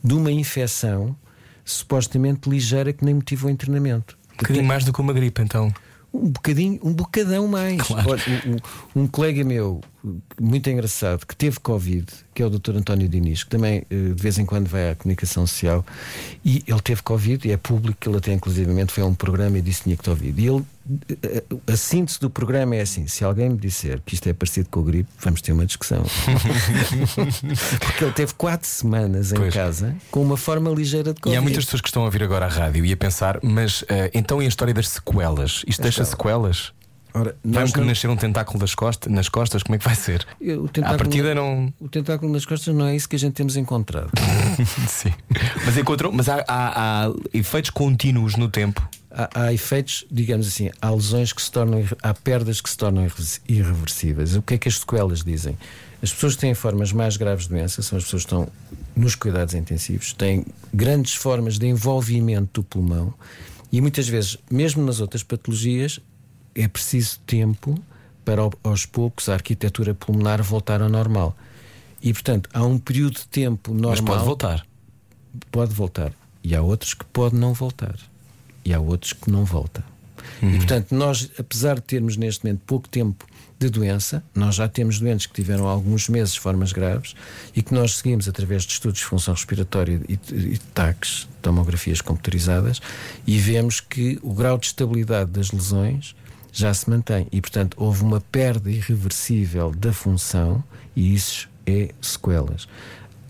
[0.02, 1.16] de uma infecção
[1.64, 4.18] supostamente ligeira que nem motivou o internamento.
[4.34, 5.72] Um bocadinho mais do que uma gripe, então.
[6.12, 7.80] Um bocadinho, um bocadão mais.
[7.80, 8.10] Claro.
[8.10, 9.80] Olha, um, um, um colega meu
[10.40, 12.76] muito engraçado que teve Covid, que é o Dr.
[12.76, 15.84] António Diniz, que também eh, de vez em quando vai à comunicação social,
[16.44, 19.58] e ele teve Covid, e é público, que ele até inclusivamente foi a um programa
[19.58, 20.40] e disse que tinha Covid.
[20.42, 20.64] E ele,
[21.22, 24.68] eh, a síntese do programa é assim: se alguém me disser que isto é parecido
[24.70, 26.02] com o gripe, vamos ter uma discussão.
[27.80, 29.54] Porque ele teve quatro semanas em Pois.
[29.54, 31.38] casa com uma forma ligeira de E Covid.
[31.38, 34.10] há muitas pessoas que estão a ouvir agora a rádio e a pensar, mas eh,
[34.14, 35.62] então e a história das sequelas?
[35.66, 36.72] Isto deixa sequelas?
[37.14, 39.62] Ora, Vai-me nós não- nascer um tentáculo das costas, nas costas?
[39.62, 40.26] Como é que vai ser?
[40.40, 41.72] o À tentáculo- partida não.
[41.80, 44.10] O tentáculo nas costas não é isso que a gente temos encontrado.
[44.88, 45.12] Sim.
[45.64, 46.10] Mas encontrou.
[46.12, 48.86] Mas há, há- há efeitos contínuos no tempo.
[49.10, 53.04] há, há efeitos, digamos assim, há lesões que se tornam, há perdas que se tornam
[53.04, 54.34] irre- irreversíveis.
[54.36, 55.58] O que é que as sequelas dizem?
[56.02, 58.48] As pessoas que têm formas mais graves de doença são as pessoas que estão
[58.96, 63.14] nos cuidados intensivos, têm grandes formas de envolvimento do pulmão
[63.70, 66.00] e muitas vezes, mesmo nas outras patologias,
[66.54, 67.78] é preciso tempo
[68.24, 71.36] para ao- aos poucos a arquitetura pulmonar voltar ao normal.
[72.02, 74.66] E portanto, há um período de tempo normal Mas pode voltar.
[75.50, 76.12] pode voltar.
[76.42, 77.94] E há outros que pode não voltar.
[78.64, 79.82] E há outros que não voltam.
[80.42, 83.26] E portanto, nós, apesar de termos neste momento pouco tempo
[83.58, 87.14] de doença, nós já temos doentes que tiveram alguns meses formas graves
[87.54, 92.80] e que nós seguimos através de estudos de função respiratória e e TACs, tomografias computarizadas,
[93.26, 96.14] e vemos que o grau de estabilidade das lesões
[96.52, 97.26] já se mantém.
[97.32, 100.62] E portanto, houve uma perda irreversível da função
[100.94, 102.68] e isso é sequelas.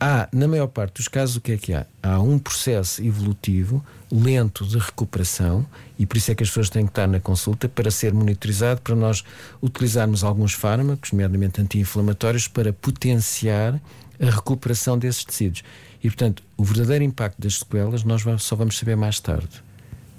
[0.05, 1.87] Há, na maior parte dos casos, o que é que há?
[2.03, 5.65] Há um processo evolutivo lento de recuperação
[5.97, 8.81] e por isso é que as pessoas têm que estar na consulta para ser monitorizado,
[8.81, 9.23] para nós
[9.63, 13.81] utilizarmos alguns fármacos, nomeadamente anti-inflamatórios, para potenciar
[14.21, 15.63] a recuperação desses tecidos.
[16.03, 19.63] E, portanto, o verdadeiro impacto das sequelas nós só vamos saber mais tarde.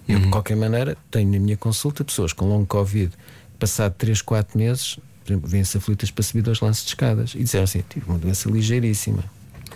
[0.07, 3.11] Eu, de qualquer maneira, tenho na minha consulta pessoas com longo Covid,
[3.57, 7.39] passado 3, 4 meses, por exemplo, vêm-se aflitas para subir dois lances de escadas e
[7.39, 9.23] disseram assim: tive uma doença ligeiríssima.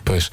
[0.04, 0.30] Pois.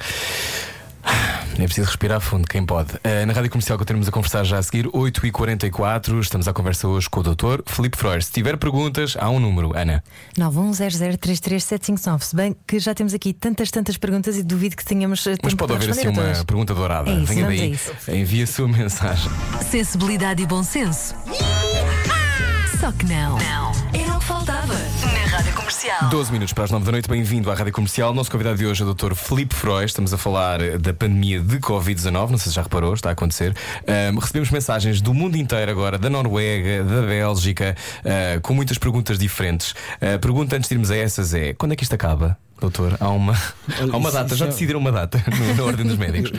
[1.58, 2.90] É preciso respirar fundo, quem pode.
[3.02, 6.20] Eh, na rádio comercial continuamos a conversar já a seguir, 8h44.
[6.20, 7.62] Estamos à conversa hoje com o Dr.
[7.66, 8.22] Filipe Freire.
[8.22, 10.04] Se tiver perguntas, há um número, Ana.
[10.38, 12.20] 910033759.
[12.22, 15.54] Se bem que já temos aqui tantas, tantas perguntas e duvido que tenhamos eh, Mas
[15.54, 16.44] pode haver assim uma todas.
[16.44, 17.10] pergunta dourada.
[17.10, 17.72] É isso, Venha daí.
[17.72, 17.92] isso.
[18.10, 19.30] Envie a sua mensagem.
[19.70, 21.14] Sensibilidade e bom senso.
[22.78, 23.38] Só que não.
[23.38, 23.72] Não.
[23.98, 24.74] Era o que faltava.
[25.76, 26.08] Comercial.
[26.08, 28.14] 12 minutos para as 9 da noite, bem-vindo à Rádio Comercial.
[28.14, 29.14] Nosso convidado de hoje é o Dr.
[29.14, 29.84] Filipe Freud.
[29.84, 32.30] Estamos a falar eh, da pandemia de Covid-19.
[32.30, 33.54] Não sei se já reparou, está a acontecer.
[33.86, 39.18] Ahm, recebemos mensagens do mundo inteiro agora, da Noruega, da Bélgica, ah, com muitas perguntas
[39.18, 39.74] diferentes.
[40.00, 42.38] A pergunta antes de irmos a essas é: quando é que isto acaba?
[42.58, 43.34] Doutor, há uma,
[43.92, 46.32] há uma data, já decidiram uma data no- na Ordem dos Médicos.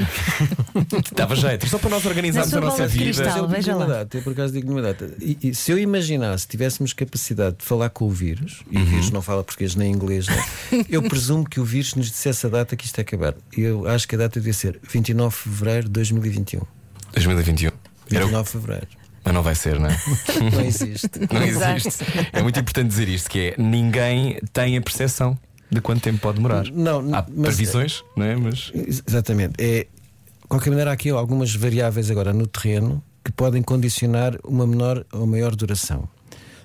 [1.15, 3.05] Dava jeito, só para nós organizarmos Na a sua nossa bola de vida.
[3.05, 3.28] cristal.
[3.28, 3.93] Mas eu veja digo uma lá.
[3.99, 5.11] data, eu por acaso digo uma data.
[5.22, 8.86] E, e se eu imaginasse tivéssemos capacidade de falar com o vírus, e o Uhum.
[8.86, 10.43] vírus não fala português nem inglês, né?
[10.89, 13.36] eu presumo que o vírus nos dissesse a data que isto é acabar.
[13.55, 16.61] Eu acho que a data devia ser 29 de fevereiro de 2021.
[17.13, 17.68] 2021.
[18.11, 18.88] Era o- 29 de fevereiro.
[19.24, 19.97] Mas não vai ser, não é?
[20.55, 21.09] Não existe.
[21.32, 21.76] Não Exato.
[21.78, 22.03] existe.
[22.32, 25.38] É muito importante dizer isto: que é ninguém tem a percepção
[25.70, 26.65] de quanto tempo pode demorar.
[26.72, 28.36] Não, Há mas- previsões, não é?
[28.36, 29.53] Mas Exatamente.
[29.57, 34.65] É, de qualquer maneira, há aqui algumas variáveis agora no terreno que podem condicionar uma
[34.65, 36.07] menor ou maior duração.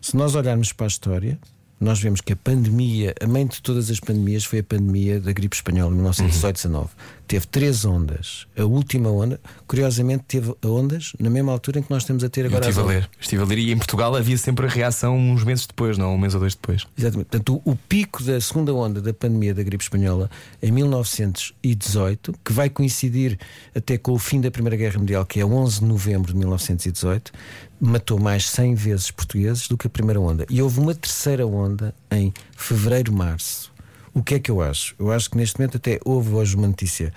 [0.01, 1.39] Se nós olharmos para a história,
[1.81, 5.33] nós vemos que a pandemia, a mãe de todas as pandemias, foi a pandemia da
[5.33, 6.89] gripe espanhola em 1918-19.
[7.27, 8.47] Teve três ondas.
[8.57, 12.43] A última onda, curiosamente, teve ondas na mesma altura em que nós estamos a ter
[12.43, 13.11] eu agora estive a ler.
[13.21, 16.15] Estive a ler e em Portugal havia sempre a reação uns meses depois, não?
[16.15, 16.87] Um mês ou dois depois.
[16.97, 17.29] Exatamente.
[17.29, 20.31] Portanto, o, o pico da segunda onda da pandemia da gripe espanhola
[20.63, 23.39] em 1918, que vai coincidir
[23.75, 27.33] até com o fim da Primeira Guerra Mundial, que é 11 de novembro de 1918,
[27.81, 30.47] matou mais 100 vezes portugueses do que a primeira onda.
[30.49, 33.72] E houve uma terceira onda em fevereiro, março.
[34.15, 34.95] O que é que eu acho?
[34.99, 37.13] Eu acho que neste momento até houve hoje uma notícia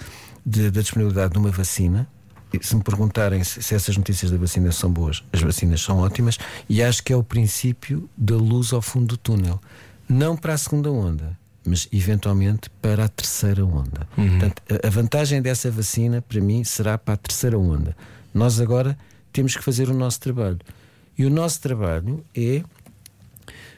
[0.45, 2.07] de- da disponibilidade de uma vacina.
[2.61, 6.37] Se me perguntarem se, se essas notícias da vacina são boas, as vacinas são ótimas
[6.69, 9.59] e acho que é o princípio da luz ao fundo do túnel.
[10.07, 14.07] Não para a segunda onda, mas eventualmente para a terceira onda.
[14.15, 17.97] Portanto, a- a vantagem dessa vacina, para mim, será para a terceira onda.
[18.33, 18.97] Nós agora
[19.33, 20.59] temos que fazer o nosso trabalho.
[21.17, 22.63] E o nosso trabalho é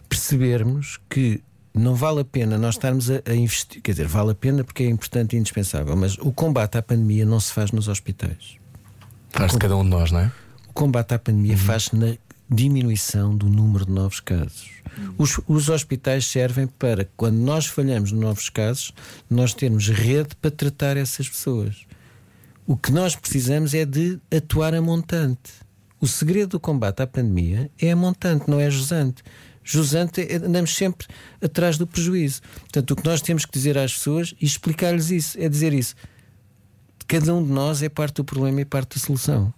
[0.09, 1.41] percebermos que
[1.77, 4.83] não vale a pena nós estarmos a, a investir, quer dizer, vale a pena porque
[4.83, 8.57] é importante e indispensável, mas o combate à pandemia não se faz nos hospitais.
[9.29, 10.31] Faz de cada um de nós, não é?
[10.67, 12.15] O combate à pandemia faz-se na
[12.49, 14.69] diminuição do número de novos casos.
[15.17, 18.93] Os, os hospitais servem para, quando nós falhamos nos novos casos,
[19.29, 21.85] nós termos rede para tratar essas pessoas.
[22.65, 25.53] O que nós precisamos é de atuar a montante.
[25.99, 29.23] O segredo do combate à pandemia é a montante, não é jusante.
[29.69, 31.05] Jusante, é- andamos sempre
[31.41, 32.41] atrás do prejuízo.
[32.61, 35.93] Portanto, o que nós temos que dizer às pessoas e explicar-lhes isso é dizer isso.
[37.05, 39.53] Cada um de nós é parte do problema e parte da solução.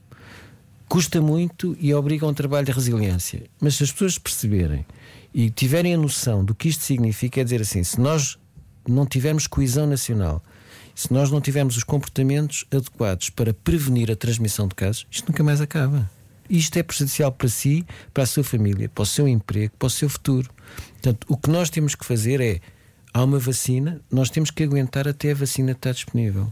[0.87, 3.43] Custa muito e obriga a um trabalho de resiliência.
[3.61, 4.83] Mas se as pessoas perceberem
[5.31, 8.39] e tiverem a noção do que isto significa, é dizer assim: se nós
[8.87, 10.43] não tivermos coesão nacional,
[10.95, 15.43] se nós não tivermos os comportamentos adequados para prevenir a transmissão de casos, isto nunca
[15.43, 16.09] mais acaba.
[16.49, 19.89] Isto é prejudicial para si, para a sua família, para o seu emprego, para o
[19.89, 20.49] seu futuro.
[20.93, 22.59] Portanto, o que nós temos que fazer é:
[23.13, 26.51] há uma vacina, nós temos que aguentar até a vacina estar disponível.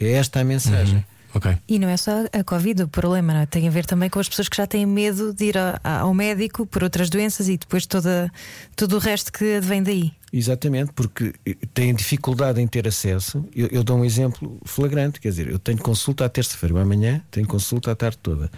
[0.00, 1.04] É esta a mensagem.
[1.34, 1.50] Ok.
[1.66, 3.46] E não é só a Covid o problema, não é?
[3.46, 6.12] tem a ver também com as pessoas que já têm medo de ir a- ao
[6.12, 8.30] médico por outras doenças e depois toda,
[8.76, 10.12] todo o resto que advém daí.
[10.30, 11.32] Exatamente, porque
[11.72, 13.46] têm dificuldade em ter acesso.
[13.56, 17.46] Eu, eu dou um exemplo flagrante, quer dizer, eu tenho consulta à terça-feira, amanhã tenho
[17.46, 18.50] consulta à tarde toda.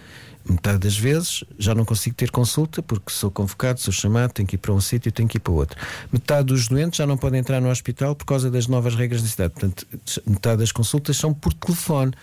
[0.47, 4.55] Metade das vezes já não consigo ter consulta porque sou convocado, sou chamado, tenho que
[4.55, 5.79] ir para um sítio, tenho que ir para outro.
[6.11, 9.27] Metade dos doentes já não podem entrar no hospital por causa das novas regras da
[9.27, 9.53] cidade.
[9.53, 9.87] Portanto,
[10.25, 12.13] metade das consultas são por telefone.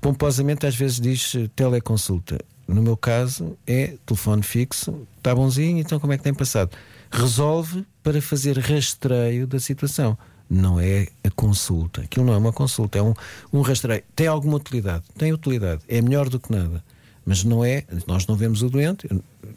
[0.00, 2.38] Pomposamente às vezes diz eh, teleconsulta.
[2.66, 6.70] No meu caso é telefone fixo, está bonzinho, então como é que tem passado?
[7.10, 10.16] Resolve para fazer rastreio da situação.
[10.48, 12.00] Não é a consulta.
[12.00, 13.12] Aquilo não é uma consulta, é um,
[13.52, 14.02] um rastreio.
[14.16, 15.04] Tem alguma utilidade?
[15.18, 15.82] Tem utilidade.
[15.86, 16.82] É melhor do que nada.
[17.30, 17.84] Mas não é.
[18.08, 19.08] Nós não vemos o doente.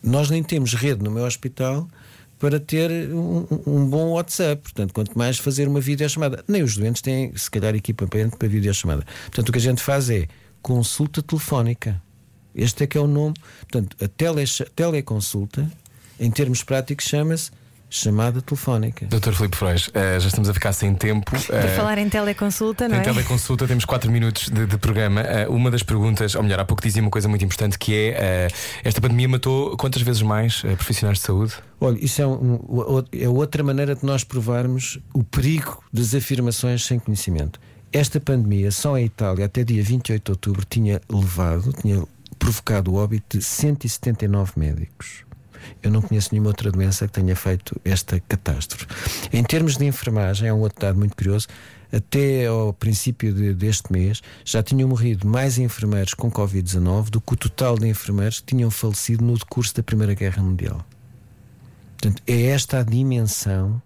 [0.04, 1.88] Nós nem temos rede no meu hospital
[2.38, 4.62] para ter um, um bom WhatsApp.
[4.62, 6.44] Portanto, quanto mais fazer uma videochamada.
[6.48, 9.04] Nem os doentes têm, se calhar, equipamento para videochamada.
[9.24, 10.28] Portanto, o que a gente faz é
[10.62, 12.00] consulta telefónica.
[12.54, 13.34] Este é que é o nome.
[13.62, 14.44] Portanto, a tele,
[14.76, 15.68] teleconsulta,
[16.20, 17.50] em termos práticos, chama-se
[17.96, 19.06] chamada telefónica.
[19.06, 21.30] Doutor Filipe Frois, eh, já estamos a ficar sem tempo.
[21.30, 23.04] Por Eh, falar em teleconsulta, não Em é?
[23.04, 25.22] teleconsulta temos 4 minutos de, de programa.
[25.22, 28.48] Eh, uma das perguntas, ou melhor, há pouco dizia uma coisa muito importante que é
[28.84, 31.54] esta pandemia matou quantas vezes mais profissionais de saúde?
[31.80, 36.98] Olha, isso é, um- é outra maneira de nós provarmos o perigo das afirmações sem
[36.98, 37.60] conhecimento.
[37.92, 42.04] Esta pandemia, só em Itália, até dia 28 de outubro, tinha levado, tinha
[42.40, 45.24] provocado o óbito de 179 médicos.
[45.82, 48.86] Eu não conheço nenhuma outra doença que tenha feito esta catástrofe.
[49.32, 51.48] Em termos de enfermagem, é um outro dado muito curioso.
[51.92, 57.34] Até ao princípio de- deste mês já tinham morrido mais enfermeiros com Covid-19 do que
[57.34, 60.84] o total de enfermeiros que tinham falecido no decurso da Primeira Guerra Mundial.
[61.98, 63.82] Portanto, é esta a dimensão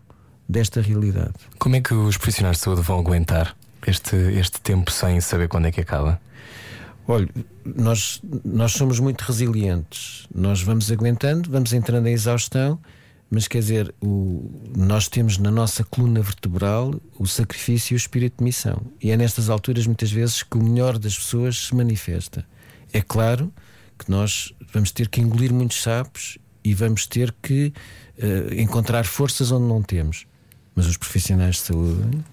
[0.47, 1.33] desta realidade.
[1.59, 3.55] Como é que os profissionais de saúde vão aguentar
[3.85, 6.19] este, este tempo sem saber quando é que acaba?
[7.07, 7.29] Olha,
[7.63, 10.27] nós, nós somos muito resilientes.
[10.33, 12.77] Nós vamos aguentando, vamos entrando em exaustão,
[13.31, 18.39] mas quer dizer, o, nós temos na nossa coluna vertebral o sacrifício e o espírito
[18.39, 18.81] de missão.
[19.01, 22.45] E é nestas alturas, muitas vezes, que o melhor das pessoas se manifesta.
[22.91, 23.53] É claro
[23.97, 27.73] que nós vamos ter que engolir muitos sapos e vamos ter que
[28.17, 30.25] eh, encontrar forças onde não temos.
[30.75, 32.23] Mas os profissionais de saúde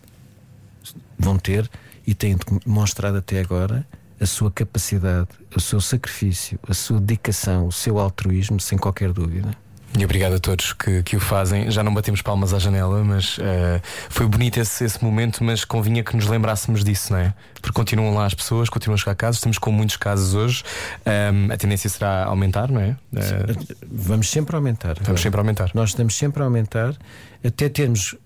[1.16, 1.70] vão ter
[2.05, 3.87] e têm demonstrado até agora
[4.21, 9.51] a sua capacidade, o seu sacrifício, a sua dedicação, o seu altruísmo, sem qualquer dúvida.
[9.97, 11.71] E obrigado a todos que, que o fazem.
[11.71, 16.03] Já não batemos palmas à janela, mas eh, foi bonito esse, esse momento, mas convinha
[16.03, 17.33] que nos lembrássemos disso, não é?
[17.62, 20.65] Porque continuam lá as pessoas, continuam a chegar casos, estamos com muitos casos hoje.
[21.07, 22.97] Ahm, a tendência será aumentar, não é?
[23.15, 24.97] Eh, Vamos sempre aumentar.
[25.01, 25.71] vamos sempre aumentar.
[25.75, 26.97] Nós estamos sempre a aumentar
[27.45, 28.17] até termos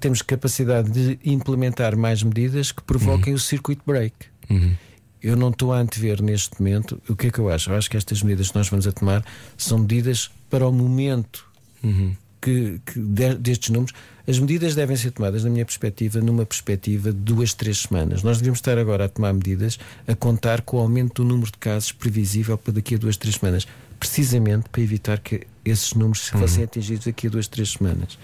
[0.00, 4.14] temos capacidade de implementar mais medidas que provoquem o circuit break.
[4.50, 4.74] Uhum.
[5.22, 7.70] Eu não estou a antever neste momento o que é que eu acho.
[7.70, 9.24] Eu acho que estas medidas que nós vamos a tomar
[9.56, 11.44] são medidas para o momento
[11.82, 12.14] Uhum.
[12.40, 13.92] que, que de- destes números.
[14.28, 18.22] As medidas devem ser tomadas, na minha perspectiva, numa perspectiva de duas, três semanas.
[18.24, 21.58] Nós devemos estar agora a tomar medidas a contar com o aumento do número de
[21.58, 23.66] casos previsível para daqui a duas, três semanas,
[24.00, 28.18] precisamente para evitar que esses números fossem atingidos daqui a duas, três semanas.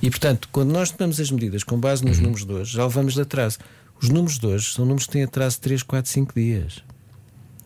[0.00, 3.14] E, portanto, quando nós tomamos as medidas com base nos números de hoje, já levamos
[3.14, 3.58] de atraso.
[4.00, 6.82] Os números de hoje são números que têm atraso de 3, 4, 5 dias.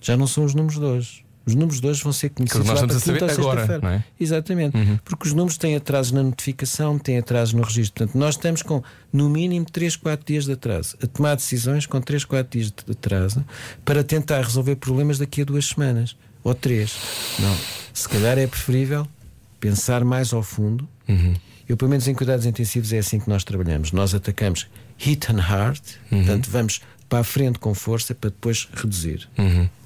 [0.00, 1.24] Já não são os números de hoje.
[1.44, 3.82] Os números de hoje vão ser conhecidos nós estamos para a saber agora, sexta-feira.
[3.82, 4.04] não é?
[4.18, 4.76] Exatamente.
[5.04, 7.94] Porque os números têm atraso na notificação, têm atraso no registro.
[7.98, 8.80] Portanto, nós estamos com
[9.12, 10.96] no mínimo 3, 4 dias de atraso.
[11.02, 13.44] A tomar decisões com 3, 4 dias de atraso
[13.84, 16.16] para tentar resolver problemas daqui a duas semanas.
[16.44, 16.96] Ou três.
[17.40, 17.56] Não.
[17.92, 19.06] Se calhar é preferível
[19.60, 20.88] pensar mais ao fundo.
[21.68, 23.92] Eu, pelo menos em cuidados intensivos, é assim que nós trabalhamos.
[23.92, 24.66] Nós atacamos
[25.02, 29.28] hit and hard, portanto, vamos para a frente com força para depois reduzir.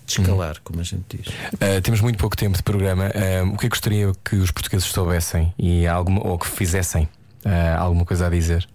[0.06, 1.26] Descalar, como a gente diz.
[1.26, 3.06] Uh, temos muito pouco tempo de programa.
[3.06, 7.08] Uh, o que é que gostaria que os portugueses soubessem e alguma, ou que fizessem?
[7.44, 8.68] Uh, alguma coisa a dizer?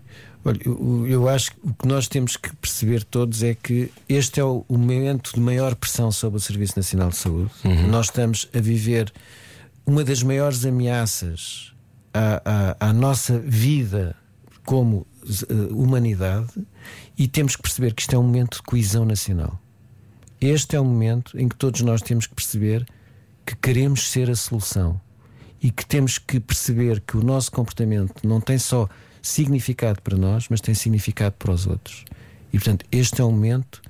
[0.43, 4.41] Olha, eu, eu acho que o que nós temos que perceber todos é que este
[4.41, 7.51] é o, o momento de maior pressão sobre o Serviço Nacional de Saúde.
[7.87, 9.13] Nós estamos a viver
[9.85, 11.71] uma das maiores ameaças
[12.13, 14.15] à, à, à nossa vida
[14.65, 15.07] como
[15.71, 16.49] humanidade
[17.17, 19.59] e temos que perceber que isto é um momento de coesão nacional.
[20.39, 22.85] Este é o momento em que todos nós temos que perceber
[23.45, 24.99] que queremos ser a solução
[25.61, 28.89] e que temos que perceber que o nosso comportamento não tem só
[29.21, 32.05] significado para nós, mas tem significado para os outros.
[32.51, 33.81] E portanto, este é um momento,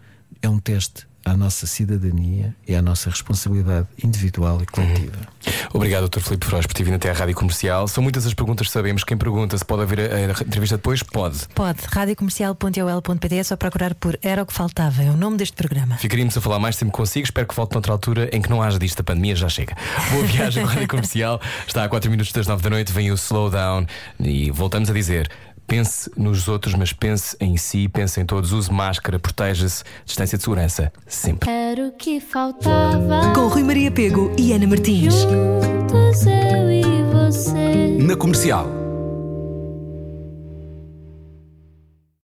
[0.41, 5.17] é um teste à nossa cidadania e à nossa responsabilidade individual e coletiva.
[5.17, 5.51] Uhum.
[5.73, 6.19] Obrigado, Dr.
[6.19, 7.87] Filipe Feroz, por ter vindo até à Rádio Comercial.
[7.87, 9.03] São muitas as perguntas que sabemos.
[9.03, 11.03] Quem pergunta se pode haver a, entrevista depois?
[11.03, 11.47] Pode.
[11.53, 11.79] Pode.
[11.87, 15.03] Radiocomercial.ol.pt é só procurar por Era o que Faltava.
[15.03, 15.97] É o nome deste programa.
[15.97, 17.25] Ficaríamos a falar mais tempo consigo.
[17.25, 18.99] Espero que volte noutra altura em que não haja disto.
[18.99, 19.75] A pandemia já chega.
[20.11, 21.41] Boa viagem com a Rádio Comercial.
[21.67, 22.91] Está a 4 minutos das 9 da noite.
[22.91, 23.85] Vem o Slowdown.
[24.19, 25.29] E voltamos a dizer.
[25.67, 28.51] Pense nos outros, mas pense em si, pense em todos.
[28.51, 31.49] Use máscara, proteja-se, distância de segurança, sempre.
[31.49, 33.33] Era o que faltava.
[33.33, 35.13] Com Rui Maria Pego e Ana Martins.
[35.13, 36.83] Juntos eu e
[37.13, 37.97] você.
[37.99, 38.80] Na comercial.